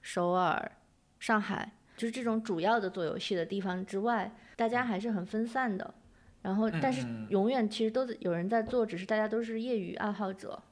[0.00, 0.70] 首尔、
[1.18, 5.94] 上海，就是这种主要的做游戏的地方之外，大家还是很分散的。
[6.42, 10.62] 然后但是永远其实都有人在做，只是大家都是业余爱好者，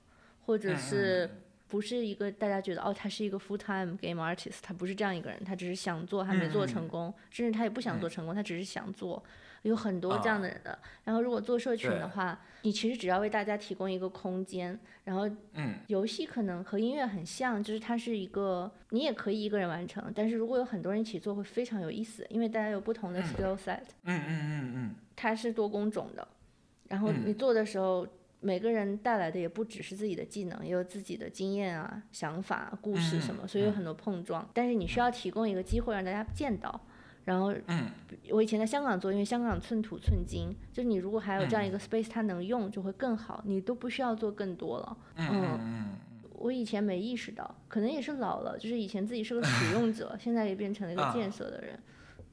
[0.47, 1.29] 或者是
[1.69, 9.23] 不是一个大家觉得哦他是一个 full time game artist，他不是这样一个人，他只是想做还没做成功，甚至他也不想做成功，他只是想做。
[9.63, 26.27] 有很多这样的人的，然后如果做社群的话，你其实只要为大家提供一个空间，然后，嗯，游戏可能和音乐很像，就是它是一个，你也可以一个人完成，但是如果有很多人一起做会非常有意思，因为大家有不同的 skill set，嗯嗯嗯嗯，它是多工种的，
[26.89, 28.07] 然后你做的时候，
[28.41, 36.81] 每个人带来的也不只是自己的技能，也有自己的经验啊、想法、故事什么，所以有很多碰撞，但是你需要提供一个机会让大家见到。
[37.25, 37.91] 然后，嗯，
[38.31, 44.97] 我以前在香港做，因为香港寸土寸金，就是你如果还有这样一个 space，它能用就会更好，你都不需要做更多了。
[45.17, 45.29] 嗯
[45.61, 45.97] 嗯
[46.33, 51.79] 我以前没意识到，可能也是老了，就是以前自己是个使用者， 现在也变成了一个建设的人。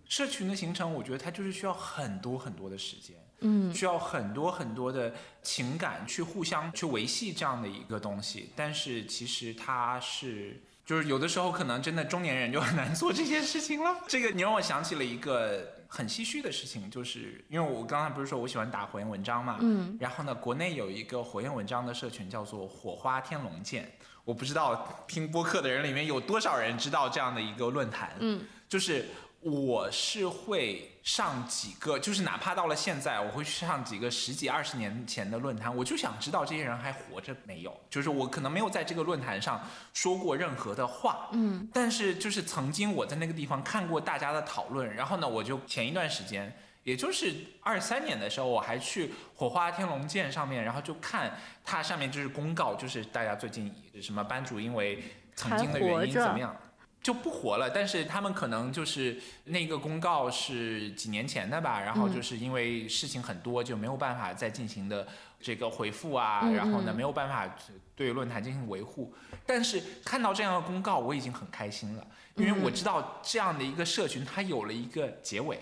[0.05, 10.61] 社群的形成，我觉得它就是需要很多很多的时间，嗯，需要很多很多的情感去互相去维系这样的一个东西，但是其实它是。
[10.85, 14.01] 就是有的时候可能真的中年人就很难做这件事情了。
[14.07, 23.91] 这个你让我想起了一个很唏嘘的事情，就是因为我刚才不是说我喜欢打火焰文章嘛，嗯，然后呢，国内有一个火焰文章的社群叫做火花天龙剑，
[24.23, 29.07] 我不知道听播客的人里面有多少人知道这样的一个论坛，嗯，就是。
[29.41, 37.79] 我是会上几个，就是哪怕到了现在，我会去上几个十几二十年前的论坛，我就想知道这些人还活着没有。
[37.91, 39.61] 就是我可能没有在这个论坛上
[39.93, 46.51] 说过任何的话，嗯，但是就是曾经我在那个地方看过大家的讨论，然后呢，我就前一段时间，
[46.81, 55.03] 也就是二三年的时候，我还去火花天龙剑上面，然后就看它上面就是公告，就是大家最近什么班主因为
[55.35, 56.57] 曾经的原因怎么样。
[57.05, 65.07] 就不活了，但是他们可能就是那个公告是几年前的吧，然后就是因为事情很多，就没有办法再进行的
[65.39, 67.47] 这个回复啊，然后呢没有办法
[67.95, 69.13] 对论坛进行维护。
[69.45, 75.59] 但是看到这样的公告，我已经很开心了，因为我知道这样的一个社群它有了一个结尾。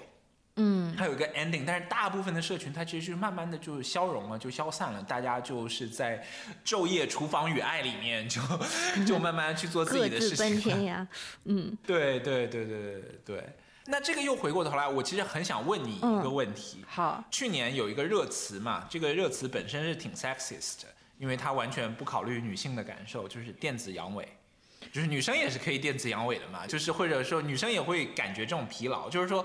[0.57, 6.23] 嗯，它有一个 ending，但是大部分的社群它其实是慢慢的就消融了，就消散了，大家就是在
[6.63, 8.39] 昼夜厨房与爱里面就
[9.03, 10.37] 就慢慢去做自己的事情。
[10.37, 11.07] 奔天涯，
[11.45, 13.49] 嗯， 对对对对对对。
[13.87, 16.85] 那这个又回过头来，我其实很想问你一个问题。
[16.87, 20.87] 好，去年有一个热词嘛，这个热词本身是挺 sexist 的，
[21.17, 24.23] 因为它完全不考虑女性的感受，就是电子阳痿，
[24.91, 29.43] 就是女生也是可以电子阳痿的嘛，就是或者说女生也会感觉这种疲劳，就是说。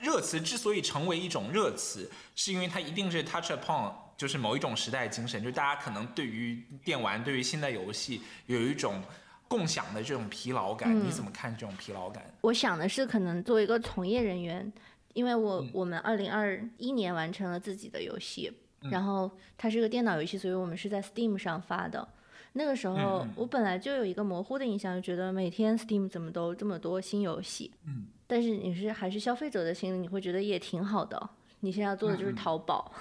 [0.00, 9.02] 热词之所以成为一种热词，是因为它一定是 touch upon，就是某一种时代精神，就大家可能对于电玩、对于现代游戏有一种
[9.46, 12.24] 共享的这种疲劳感，你怎么看这种疲劳感？
[12.40, 14.72] 我想的是，可能作为一个从业人员，
[15.12, 18.50] 因为我我们二零二一年完成了自己的游戏，
[18.90, 22.08] 然后它是个电脑游戏，所以我们是在 Steam 上发的。
[22.54, 27.70] 那个时候我本来就有一个模糊的印象，就觉得每天 Steam 怎么都这么多新游戏。
[27.84, 28.06] 嗯。
[28.30, 31.30] 但是你是还是消费者的心理，你会觉得也挺好的。
[31.58, 32.92] 你现在要做的就是淘宝，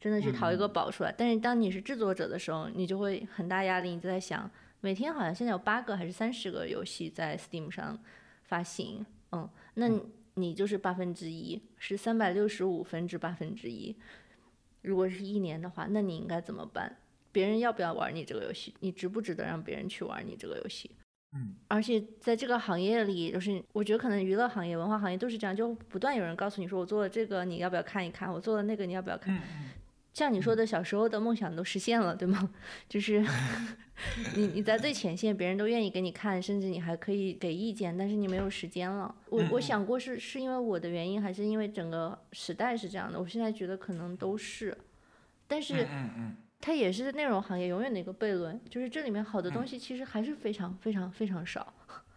[0.00, 1.14] 真的去淘一个宝出来。
[1.16, 4.50] 但是当你是制作者的时候，你就会很大压力，你就在想。
[4.80, 7.96] 每天好像现在有八个还是三十个游戏在 Steam 上
[8.44, 9.88] 发行，嗯，那
[10.34, 13.94] 你就是八分之一，是三百六十五分之八分之一。
[14.80, 16.96] 如果是一年的话，那你应该怎么办？
[17.30, 18.74] 别人要不要玩你这个游戏？
[18.80, 20.90] 你值不值得让别人去玩你这个游戏？
[21.34, 28.30] 嗯，而且在这个行业里，就是我觉得可能娱乐行业、文化行业都是这样，就不断有人告诉你说我做了这个，你要不要看一看？
[28.30, 29.40] 我做了那个，你要不要看？
[30.12, 32.52] 像你说的小时候的梦想都实现了，对吗？
[32.86, 33.24] 就是
[34.36, 39.14] 你你在最前线，别人都愿意给你看，甚至你还可以给意见，但是你没有时间了。
[39.30, 43.18] 我我想过是是因为我的原因，还是因为整个时代是这样的？
[43.18, 44.76] 我现在觉得可能都是，
[45.46, 45.88] 但是
[46.62, 51.74] 它也是内容行业永远的一个悖论，就是这里面好的东西其实还是非常非常非常少，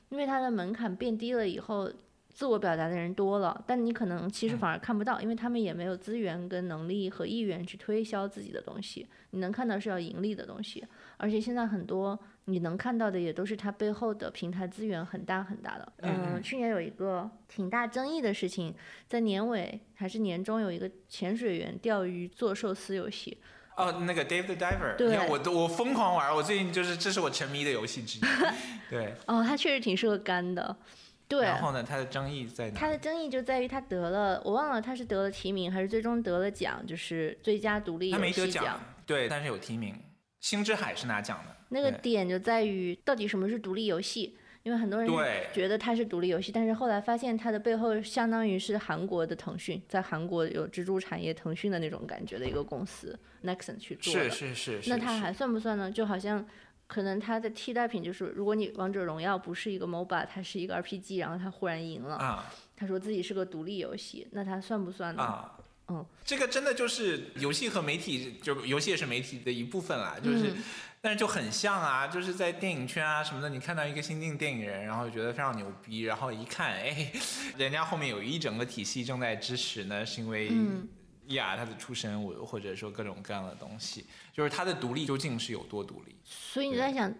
[0.08, 1.92] 因为它的门槛变低了以后。
[2.36, 9.08] 自我表达的人多了，但你可能其实反而看不到，因为他们也没有资源、跟能力和意愿去推销自己的东西。
[9.30, 10.86] 你能看到是要盈利的东西，
[11.16, 15.94] 而且现在很多你能看到的也都是它背后的平台资源很大很大的。
[16.00, 18.76] 嗯，去年有一个挺大争议的事情，
[19.08, 23.38] 在年尾还是年中有一个潜水员钓鱼做寿司游戏。
[23.76, 28.22] 哦，那个 Dave the Diver，对，我都我疯狂玩，我最近就是这是我沉迷的游戏之一。
[28.90, 29.14] 对。
[29.28, 30.76] 哦，他确实挺适合干的。
[31.28, 31.84] 对，然后呢？
[31.84, 32.80] 他的争议在哪？
[32.80, 38.22] 他的争议就在于他得了，我忘了他是得了提名还是最终得了奖，就是最佳独立游戏奖。
[38.22, 40.00] 他没得奖，对，但是有提名。
[40.40, 41.56] 星之海是拿奖的。
[41.70, 44.38] 那个点就在于到底什么是独立游戏？
[44.66, 45.10] 因为很多人
[45.54, 54.30] 觉得它是独立游戏，但是后来发现它的背后相当于是韩国的腾讯，在韩国有支柱产业腾讯的那种感觉的一个公司 Nexon 去做的。
[54.30, 54.90] 是是是。
[54.90, 55.90] 那它还算不算呢？
[55.90, 56.46] 就好像。
[56.88, 62.46] 可能它的替代品就是，如果你王者荣耀不是一个 MOBA，它是一个 RPG，然后它忽然赢了，
[62.78, 65.24] 他说自己是个独立游戏，那它算不算呢？
[65.24, 65.55] 啊，
[65.88, 70.54] 嗯，这个真的就是游戏和媒体，就游戏也是媒体的一部分啦，就是，
[71.02, 77.12] 但是就很像啊，就是在电影圈啊什么的，你看到一个新晋电影人，然后觉得非常牛逼，然后一看，哎，
[77.58, 80.52] 人家后面有一整个体系正在支持呢，是因为。
[81.30, 86.16] 呀，他的出身，我或者说各种各样的东西，就是他的独立究竟是有多独立？
[86.24, 87.12] 所以你在想，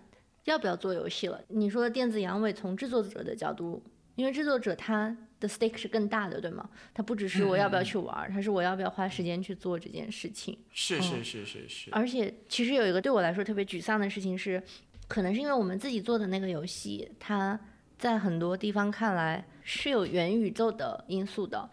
[0.44, 1.42] 要不要做游戏了？
[1.48, 6.70] 你说电子阳痿从制作者的角度，因为制作者他的 stake 是更大的，对吗？
[6.94, 10.58] 它不只是我要不要去玩，它是我要不要花时间去做这件事情。
[10.72, 11.90] 是是是是是。
[11.92, 14.62] 而且其实有一个对我来说特别沮丧的事情是，
[15.08, 17.60] 可能是因为我们自己做的那个游戏，它
[17.98, 19.46] 在很多地方看来。
[19.68, 21.68] 是有元宇宙的因素的，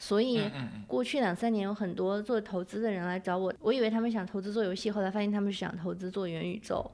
[0.00, 0.42] 所以
[0.84, 6.90] 过去两三年有很多做投资的人来找我，我以为他们想投资做游戏，后来发现他们是想投资做元宇宙。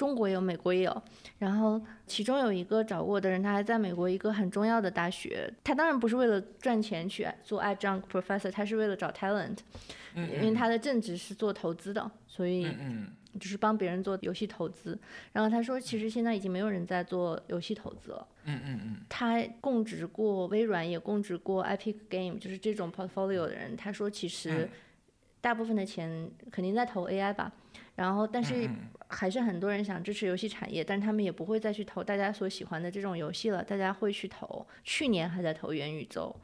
[0.00, 1.02] 中国也有，美国也有，
[1.36, 9.58] 然后其中有一个找我的人，他还在美国一个很重要的大学，他当然不是为了赚钱去做 adjunct professor，他是为了找 talent，
[10.14, 12.66] 因为他的正职是做投资的，所以。
[13.38, 14.98] 就是帮别人做游戏投资，
[15.32, 18.26] 然后他说，其实现在已经没有人在做游戏投资了。
[18.44, 18.96] 嗯嗯嗯。
[19.08, 23.76] 他供职过微软，也供职过 Epic Game，就是这种 portfolio 的人。
[23.76, 24.68] 他说，其实
[25.40, 27.52] 大部分的钱肯定在投 AI 吧。
[28.00, 28.66] 然后，但是
[29.08, 33.62] 还是很多人想支持游戏产业，但是他们也不会再去投大家所喜欢的这种游戏了。
[33.62, 36.34] 大家会去投，去年还在投元宇宙。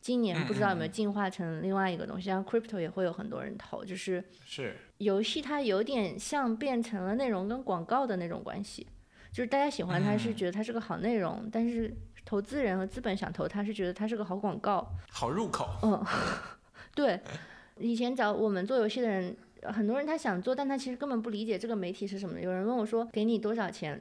[0.00, 8.84] 今年不知道有没有进化成另外一个东西，像 crypto 也会有很多人投，就是是游戏它有点像变成了内容跟广告的那种关系，
[9.30, 15.68] 就是大家喜欢它是觉得它是个好内容，但是投资人和资本想投它是觉得它是个好广告，好入口。
[15.84, 16.04] 嗯，
[16.92, 17.20] 对，
[17.78, 19.34] 以前找我们做游戏的人，
[19.72, 22.40] 很多人他想做，但他其实根本不理解这个媒体是什么。
[22.40, 24.00] 有人问我说，给你多少钱？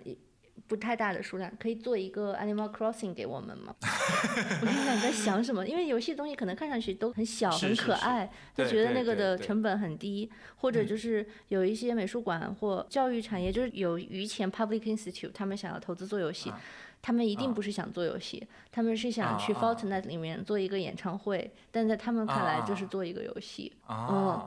[0.67, 3.75] 不太大的数量，可以做一个 Animal Crossing 给我们吗？
[3.81, 5.67] 我心想在想什么？
[5.67, 16.53] 因为游戏东西可能看上去都很小很可爱，就觉得那个的成本很低，或者就是有一些美术馆或教育产业，就是有余钱 Public Institute，他们想要投资做游戏，
[17.01, 23.73] 他们一定不是想做游戏，他们是想去 Fortnite 里面做一个演唱会，但在他们看来就是做一个游戏。
[23.89, 24.45] 嗯。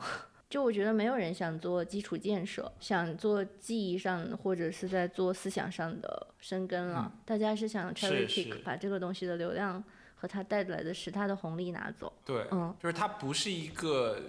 [0.48, 7.12] 就我觉得没有人想做基础建设，想做记忆上或者是在做思想上的生根了。
[7.24, 9.82] 大家是想 cherry pick 把这个东西的流量
[10.14, 12.12] 和它带来的时它的红利拿走。
[12.24, 14.20] 对，嗯，就是它不是一个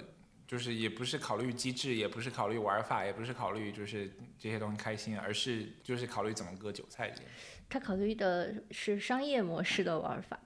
[0.47, 7.21] 就是也不是考虑机制，也不是考虑玩法，也不是考虑就是这些东西开心，而是就是考虑怎么割韭菜这。
[7.69, 10.39] 他考虑的是商业模式的玩法。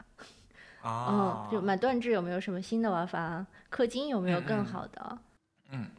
[0.82, 3.46] 啊，嗯，就买断制有没有什么新的玩法？
[3.72, 5.00] 氪金有没有更好的？
[5.12, 5.20] 嗯，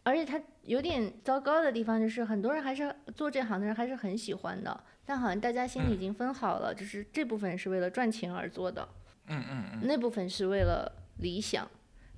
[0.03, 8.86] 而且他有点糟糕的地方就是，很多人还是做这行的人还是很喜欢的，但好像大家心里已经分好了，就是这部分是为了赚钱而做的，
[9.28, 11.66] 嗯嗯嗯，那部分是为了理想，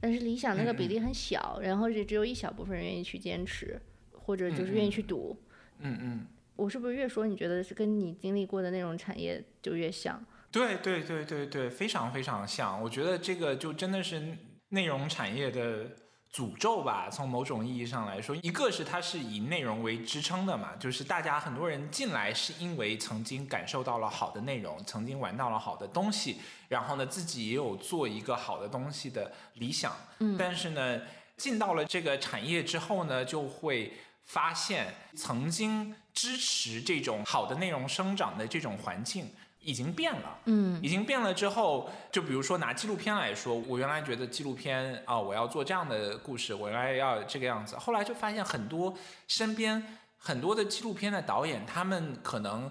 [0.00, 3.80] 但是理想那个比例很小，然后也只有一小部分人愿意去坚持，
[4.12, 5.36] 或者就是愿意去赌。
[5.78, 6.26] 嗯嗯，
[6.56, 10.24] 我是不是越说你觉得是跟你经历过的那种产业就越像？
[10.50, 12.80] 对对对对对，非常非常像。
[12.82, 14.36] 我觉得这个就真的是
[14.68, 15.90] 内容产业的
[16.34, 17.08] 诅咒吧。
[17.08, 29.96] 从某种意义上来说，一个是它是以内容为支撑的嘛，就是大家很多人进来是因为曾经感受到了好的内容，曾经玩到了好的东西，然后呢自己也有做一个好的东西的理想。
[30.18, 31.00] 嗯，但是呢，
[31.36, 33.92] 进到了这个产业之后呢，就会
[34.24, 39.30] 发现曾经支持这种好的内容生长的这种环境。
[39.64, 48.94] 已经变了，嗯，已经变了之后，就比如说拿纪录片来说，我原来觉得纪录片啊，我要做这样的故事，我原来要这个样子，后来就发现很多
[49.26, 52.70] 身边很多的纪录片的导演，他们可能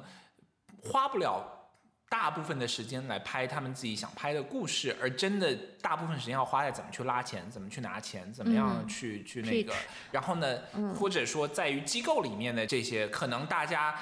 [0.83, 1.43] 花不了
[2.09, 9.73] 大部分的时间来拍他们自己想拍的故事，而真的大部分时间要花在怎么去拉钱，怎么去拿钱，怎么样去去那个，
[10.11, 10.59] 然后呢，
[10.93, 13.95] 或者说在于机构里面的这些，可能大家。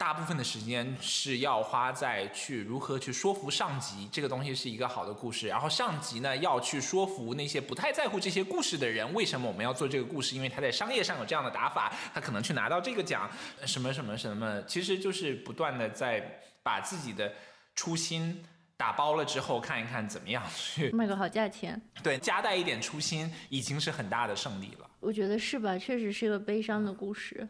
[0.00, 5.46] 大部分的时间是要花在去如何去说服上级，这个东西是一个好的故事。
[5.46, 10.34] 然后上级呢要去说服那些不太在乎这些故事的人，为什么我们要做这个故事？
[10.34, 13.30] 因为他在商业上有这样的打法，他可能去拿到这个奖，
[13.66, 17.30] 什么什么什么，其实就是不断的在把自己的
[17.74, 18.42] 初心
[18.78, 21.78] 打包了之后，看一看怎么样去卖个好价钱。
[22.02, 24.90] 对，夹带一点初心，已经是很大的胜利了。
[24.98, 25.76] 我觉得是吧？
[25.76, 27.46] 确实是个悲伤的故事。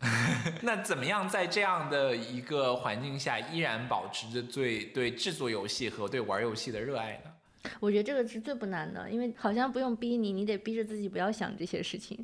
[0.60, 7.30] 那怎么样在这样的一个环境下，依然保持着最对制作游戏和对玩游戏的热爱呢？
[7.80, 12.22] 我觉得这个是最不难的，因为好像不用逼你，你得逼着自己不要想这些事情。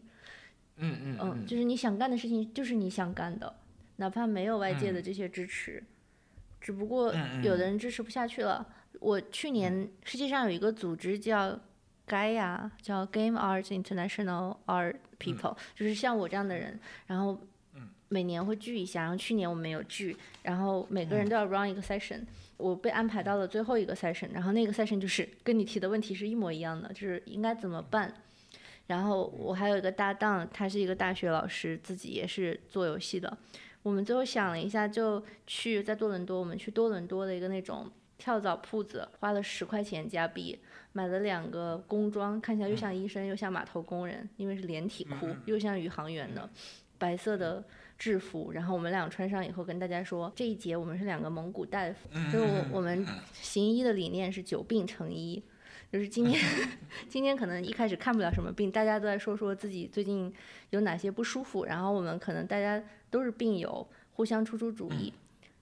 [0.77, 3.55] 嗯嗯嗯，就是你想干的事情就是你想干的，
[3.97, 5.83] 哪怕没有外界的这些支持，
[6.61, 8.67] 只不过有的人支持不下去了。
[8.99, 11.59] 我去年世界上有一个组织叫
[12.07, 17.41] Gaia，叫 Game Arts International Art People，就是像我这样的人，然后。
[18.13, 22.21] 每年会聚一下，然后去年我们有聚，然后每个人都要 run 一个 session，
[22.57, 28.13] 我被安排到了最后一个 session，然后那个 session 就是跟你提的问题是一模一样的，就是应该怎么办。
[28.89, 33.39] 然后我还有一个搭档，他是一个大学老师，自己也是做游戏的。
[33.85, 37.89] 我们最后想了一下，就去在多伦多，我们去多伦多的一个那种
[38.19, 40.59] 跳蚤铺子，花了十块钱加币，
[40.95, 46.51] 买了两个工装，看起来又像医生又像码头工人，因为是连体裤，又像宇航员的，
[46.99, 47.63] 白色的。
[48.01, 55.43] 制服，然后我们俩穿上以后跟大家说，这一节我们是两个蒙古大夫，就是我我们行医的理念是久病成医，
[55.93, 56.41] 就是今天
[57.11, 60.33] 今天可能一开始看不了什么病，大家都在说说自己最近
[60.71, 65.13] 有哪些不舒服，然后我们可能大家都是病友，互相出出主意，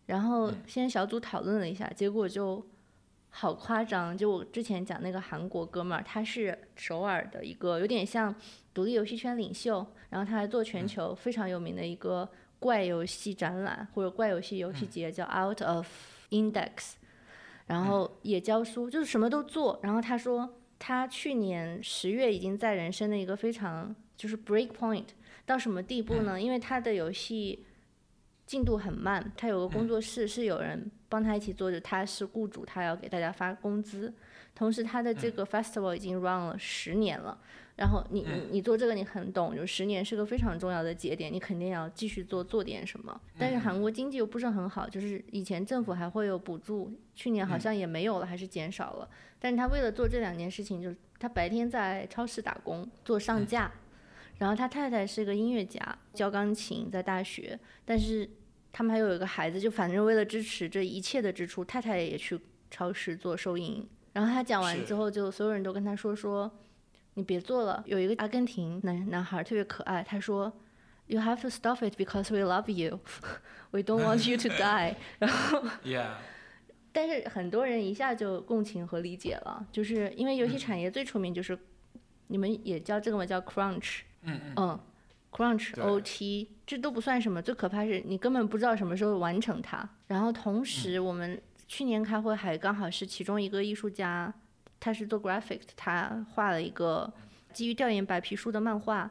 [0.07, 2.65] 然后先小组讨论了一下，结果就
[3.31, 8.33] 好夸张，就我之前讲那个韩国哥们儿，他是首尔的一个有点像
[8.79, 9.85] 独立游戏圈领袖。
[10.11, 12.27] 然后他还做全球非常有名的一个
[12.61, 15.87] 怪游戏展览或者怪游戏游戏节，叫 Out of
[16.31, 16.93] Index，
[17.67, 19.81] 然后也教书，就是什么都做。
[19.83, 20.49] 然后他说，
[20.79, 25.09] 他去年十月已经在人生的一个非常就是 break point
[25.45, 26.41] 到什么地步呢？
[26.41, 27.67] 因为他的游戏
[28.47, 34.15] 进度很慢，他有个工作室是有人帮他一起做，着，他是雇主，他要给大家发工资。
[34.55, 37.39] 同时，他的这个 festival 已经 run 了十年了。
[37.79, 43.19] 然后你你你做这个你很懂，就十年是个非常重要的节点，你肯定要继续做做点什么。
[43.39, 49.09] 但是韩国经济又不是很好，就是以前政府还会有补助，去年好像也没有了，还是减少了。
[49.39, 53.71] 但是他为了做这两件事情，就是他白天在超市打工做上架，
[54.39, 57.57] 然后他太太是个音乐家，教钢琴，在大学。
[57.85, 58.29] 但是
[58.73, 62.41] 他们还有一个孩子，就反正为了支持这一切的支出，太太也去
[62.73, 63.89] 超市做收银。
[64.15, 66.51] 然后他讲完之后，就所有人都跟他说说。
[67.19, 67.83] 你别做了。
[67.85, 70.53] 有一个阿根廷男男孩特别可爱，他说
[71.09, 73.01] ：“You have to stop it because we love you,
[73.73, 74.95] we don't want you to die。
[75.19, 75.65] ”然后，
[76.93, 81.59] 但是很多人一下就共情和理解了，就是因为游戏产业最出名就是，
[82.29, 83.27] 你们也叫这个吗？
[83.27, 84.03] 叫 crunch。
[84.23, 84.79] 嗯嗯。
[85.33, 89.87] crunch OT 这都不算什么，最可怕是你根本不知道什么时候完成它。
[90.07, 94.33] 然后同时，我们去年开会还刚好是其中一个艺术家。
[94.81, 97.13] 他是做 graphic，他画了一个
[97.53, 99.11] 基于调研白皮书的漫画。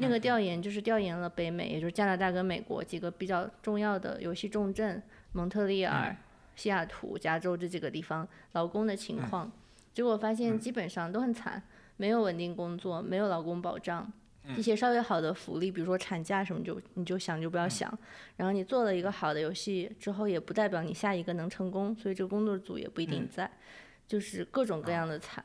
[0.00, 5.02] 那个调研就是调研了北美，也就是加拿大跟美国几个比较重要的游戏重镇，
[5.32, 6.16] 蒙特利尔、
[6.54, 9.50] 西雅图、加州这几个地方劳工的情况。
[9.92, 11.60] 结果发现基本上都很惨，
[11.96, 14.08] 没有稳定工作，没有劳工保障，
[14.56, 17.92] 一些稍微好的福利，比如说产假什么，就你就想就不要想。
[18.36, 23.50] 然后你做了一个好的游戏之后，也不代表你下一个能成功，所以这个工作组也不一定在，
[24.08, 25.44] 就是各种各样的惨。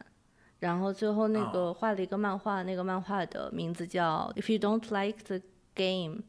[0.59, 5.41] 然后最后那个画了一个漫画，那个漫画的名字叫《If You Don't Like the
[5.75, 6.23] Game,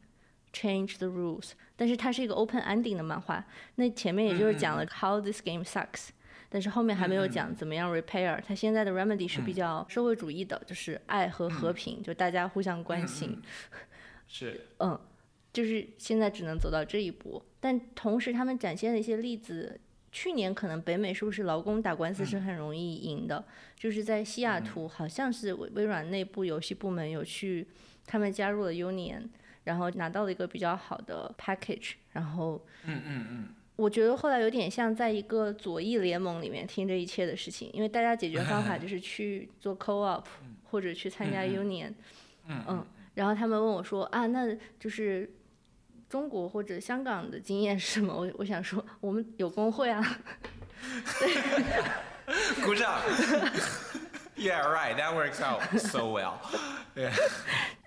[0.53, 1.43] Change the Rules》，
[1.77, 3.45] 但是它是一个 open ending 的漫画。
[3.77, 6.09] 那前面也就是讲了 How this game sucks，
[6.49, 8.43] 但是后面还没有讲怎么样 repair。
[8.45, 13.41] 它现在的 remedy 是比较社会主义的，就是爱和和平，就大家互相关心。
[14.27, 14.63] 是。
[14.81, 15.01] 嗯，
[15.53, 19.81] 就是现在只能走到这一步，但同时他们展现的一些例子。
[20.15, 23.45] 去年可能北美是不是劳工打官司是很容易赢的？
[23.75, 27.67] 就是在西雅图，好像是微微软内部游戏部门有去，
[28.07, 29.25] 他们加入了 Union，
[29.65, 40.25] 然后拿到了一个比较好的 package，然后，嗯嗯嗯，我觉得后来有点像在一个左翼联盟里面听这一切的事情，因为大家解决方法就是去做 co-op
[40.71, 41.93] 或者去参加 Union，
[42.47, 45.29] 嗯，然后他们问我说啊，那就是。
[46.15, 48.15] 中国或者香港的经验是什么？
[48.15, 50.01] 我我想说，我们有工会啊。
[52.65, 53.01] 鼓掌。
[54.37, 54.95] Yeah, right.
[54.95, 56.35] That works out so well.
[56.95, 57.11] Yeah.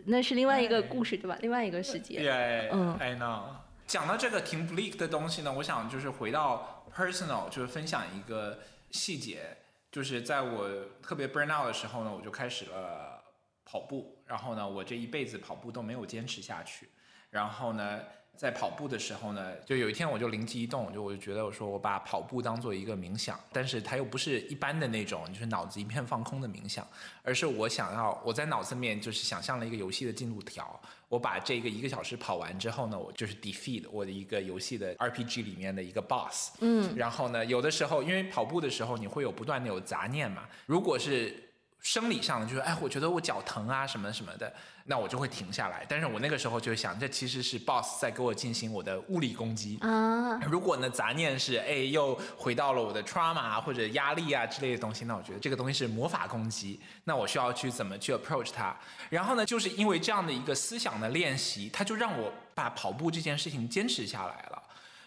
[0.03, 1.37] 那是另外一个故事，对吧？
[1.39, 2.19] 另外一个世界。
[2.19, 2.69] Yeah.
[2.73, 3.43] 嗯，I know.
[3.85, 8.59] 讲到这个挺 bleak 的东西呢，我想就是回到 personal，就是分享一个
[8.91, 9.55] 细节，
[9.89, 10.69] 就是在我
[11.01, 13.23] 特别 burn out 的时候呢，我就开始了
[13.63, 16.89] 跑步，然后呢，我这一辈子跑步都没有坚持下去。
[17.29, 17.99] 然后呢，
[18.35, 26.87] 在跑步的时候呢，就有一天我就灵机一动，就我就觉得我说我把跑步当做一个冥想，但是它又不是一般的那种，就是脑子一片放空的冥想，
[27.23, 30.79] 而是我想要我在脑子里面就是想象了一个游戏的进度条，
[31.09, 41.43] 我把这个一个小时跑完之后呢，我就是 defeat 我的一个游戏的 RPG 里面的一个 boss，嗯，然后呢，有的时候因为跑步的时候你会有不断的有杂念嘛，如果是。
[41.87, 44.53] 生理上的就是，哎，我觉得我脚疼啊，什么什么的，
[44.83, 45.85] 那我就会停下来。
[45.87, 50.37] 但是我那个时候就想，这其实是 boss 在给我进行我的物理攻击啊。
[50.51, 56.77] 如果呢杂念是，哎，又回到了我的 trauma 或者压力啊之类的东西，那我觉得这个东西是魔法攻击。
[57.05, 58.75] 那我需要去怎么去 approach 它？
[59.09, 64.61] 然后呢，就是因为这样的一个思想的练习，它就让我把跑步这件事情坚持下来了。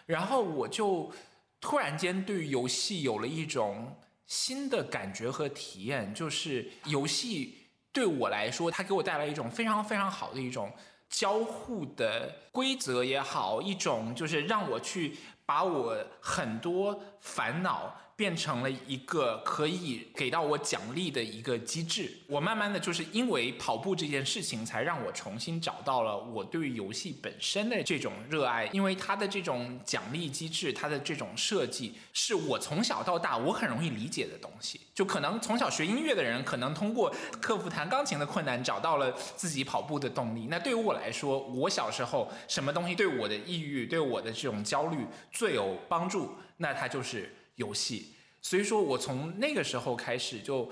[0.07, 1.13] 然后我就
[1.59, 3.95] 突然间对游戏有了一种。
[4.27, 7.57] 新的感觉和体验，就是游戏
[7.91, 10.71] 对我来说，它给我带来一种非常非常好的一种
[11.09, 17.95] 交互的规则也好，一种就是让我去把我很多烦恼。
[18.21, 22.15] 变成了一个可以给到我奖励的一个机制。
[22.27, 28.67] 我慢慢的就是因为跑步这件事情，才让我重新找到了我对于游戏本身的这种热爱。
[28.73, 34.79] 因为它的这种奖励机制，它的这种设计，是我从小到大我很容易理解的东西。
[34.93, 37.11] 就可能从小学音乐的人，可能通过
[37.41, 40.45] 克服弹钢琴的困难，找到了自己跑步的动力。
[40.47, 46.35] 那对于我来说，我小时候什么东西对我的抑郁、对我的这种焦虑最有帮助？
[46.57, 47.35] 那它就是。
[47.55, 50.69] 游戏，所以说我从那个时候开始就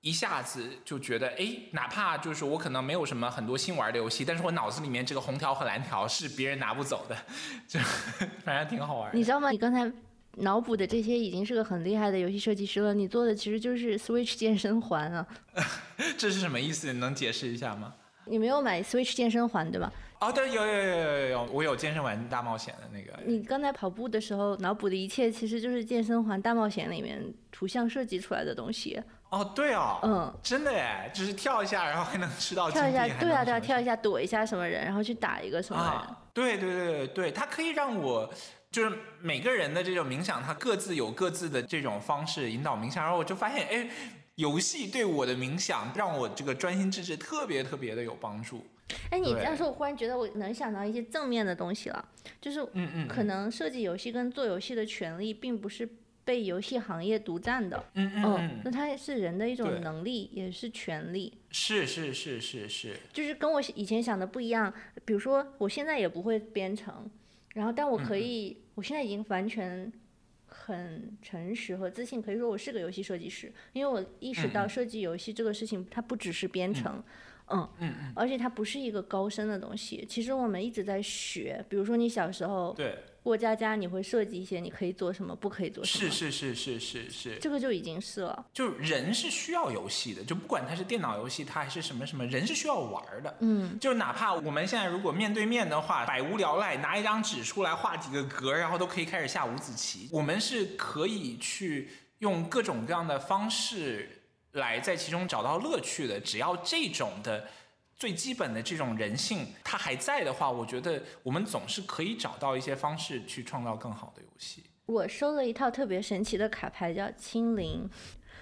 [0.00, 7.16] 一下子就觉得，哎，哪怕就是我可能没有什么很多新玩的游戏，但是我脑子里面这个红条和蓝条是别人拿不走的，
[7.68, 7.78] 就
[8.44, 9.10] 反正挺好玩。
[9.14, 9.50] 你知道吗？
[9.50, 9.90] 你刚才
[10.38, 15.26] 脑补的这些已经是个很厉害的游戏设计师了，你做的其实就是 Switch 健身环啊。
[16.18, 16.92] 这是什么意思？
[16.92, 17.94] 你能解释一下吗？
[18.24, 19.92] 你没有买 Switch 健身环对吧？
[20.22, 23.18] 哦，对，有有有有有有，我有健身环大冒险的那个。
[23.26, 27.20] 你刚才跑步的时候脑补的一切，其实就是健身环大冒险里面
[27.50, 29.02] 图像设计出来的东西。
[29.30, 36.16] 哦，对哦，嗯，真的哎，就是跳一下，然后还能吃到跳一下，对啊对啊，跳一下躲一下什么人，然后去打一个什么人。
[36.32, 38.32] 对对对对对，它可以让我
[38.70, 43.90] 就是每个人的这种冥想，它各自有各自的这种方式引导冥想，然后我就发现，哎，
[44.36, 48.64] 游戏对我的冥想让我这个专心致志特别特别的有帮助。
[49.10, 52.08] 哎，你这样说，我忽然觉得我能想到一些正面的东西了，
[52.40, 55.88] 就是，嗯嗯，可能设计游戏跟做游戏的权利，并不是
[56.24, 64.72] 被游戏行业独占的，嗯嗯，那它是人的一种能力，也是权利，是是是是是，就是跟我以前想的不一样。
[65.04, 67.10] 比如说，我现在也不会编程，
[67.54, 69.92] 然后但我可以，我现在已经完全
[70.46, 76.94] 很诚实和自信，可以说我是个游戏设计师，因为我意识到设计游戏这个事情，它不只是编程。
[76.96, 77.04] 嗯
[77.52, 80.06] 嗯嗯，而且它不是一个高深的东西。
[80.08, 86.10] 其实我们一直在学，比如说你小时候对过家家，你会设计一些你可以做什么，不可以做什么。
[86.10, 88.46] 是是是是是是，这个就已经是了。
[88.52, 93.36] 就人是需要游戏的，就不管它是电脑游戏，它还是什么什么，人是需要玩的。
[93.40, 100.08] 嗯，就哪怕我们现在如果面对面的话，百无聊赖，拿一张纸出来画几个格，然后都可以开始下五子棋。
[100.10, 104.18] 我们是可以去用各种各样的方式。
[104.52, 107.48] 来在其中找到乐趣的，只要这种的
[107.96, 114.64] 最基本的这种人性它还在的话，我觉得我们总是可以找到一些方式去创造更好的游戏。
[114.86, 117.88] 我收了一套特别神奇的卡牌，叫清零。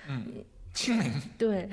[0.08, 1.12] 嗯，清零。
[1.38, 1.68] 对，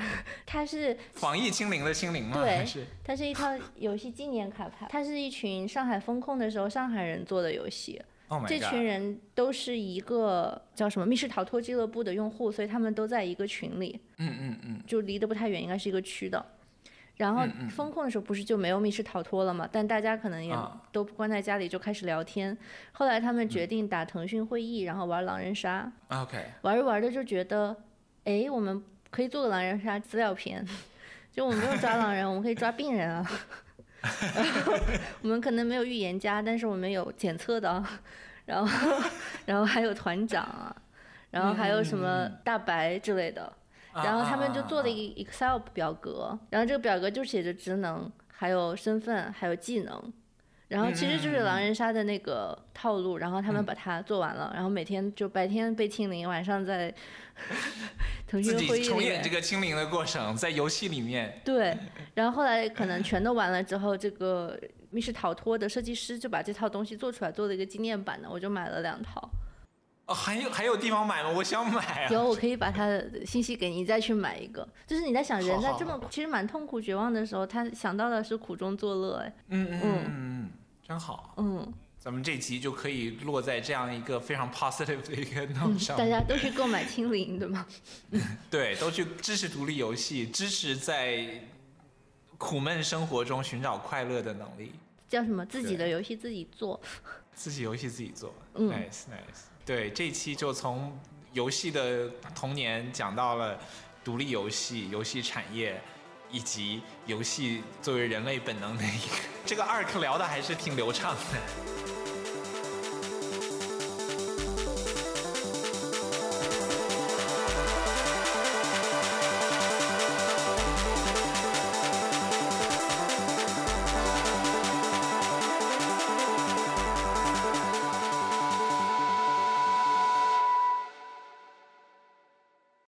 [0.45, 2.43] 它是 防疫清零的清零吗？
[2.43, 2.65] 对，
[3.03, 7.99] 它是一套游戏纪念卡牌，它是一群上海封控的时候上海人做的游戏。
[8.47, 13.99] 这群人都是一个叫什么密室逃脱俱乐部的用户，所以他们都在一个群里。
[14.17, 16.45] 嗯嗯嗯，就离得不太远，应该是一个区的。
[17.15, 19.67] 然后封控的时候不是就没有密室逃脱了嘛？
[19.71, 20.55] 但大家可能也
[20.91, 22.55] 都关在家里，就开始聊天。
[22.91, 25.91] 后来他们决定打腾讯会议，然后玩狼人杀。
[26.09, 26.37] OK。
[26.61, 27.75] 玩着玩着就觉得，
[28.25, 30.63] 哎，我们可以做个狼人杀资料片。
[31.33, 33.25] 就我们不用抓狼人，我们可以抓病人啊。
[35.21, 37.83] 我们可能没有预言家，但是我们有检测的，
[38.45, 39.09] 然后，
[39.45, 40.75] 然后还有团长啊，
[41.31, 43.51] 然后还有什么大白之类的，
[43.93, 50.13] 然后他们就做了一个 Excel 表格，然后这个表格就写着职能，还有身份，还有技能。
[50.67, 56.93] 然后其实就是狼人杀的那个套路，然后他们把它做完了，然后每天就白天被清零，晚上在
[58.27, 61.39] 腾讯会议重演这个清零的过程，在游戏里面。
[61.45, 61.77] 对，
[62.15, 69.29] 然后后来可能全都完了之后，这个密室逃脱的设计师就把这套东西做出来，做了一个纪念版的，我就买了两套。
[70.07, 71.29] 哦，还有还有地方买吗？
[71.29, 72.09] 我想买啊。
[72.09, 74.67] 有，我可以把他的信息给你，再去买一个。
[74.87, 79.33] 就是你在想人在这么其实蛮痛苦绝望的时候，他想到的是苦中作乐，哎。
[79.49, 80.51] 嗯嗯嗯嗯。
[80.87, 85.97] 真好，嗯，咱们这集就可以落在这样一个非常 positive 的一个 note 上。
[85.97, 87.67] 大家都去购买清零，对吗？
[88.49, 91.41] 对，都去支持独立游戏，支持在
[92.37, 94.71] 苦闷生活中寻找快乐的能力。
[95.09, 95.45] 叫什么？
[95.45, 96.79] 自己的游戏自己做。
[97.33, 99.43] 自己游戏自己做，nice nice。
[99.67, 100.97] 对，这期就从
[101.33, 103.59] 游戏的童年讲到了
[104.03, 105.79] 独立游戏、游戏产业。
[106.29, 109.15] 以及游戏作为人类本能的一个，
[109.45, 112.06] 这个 arc 聊的还是挺流畅的。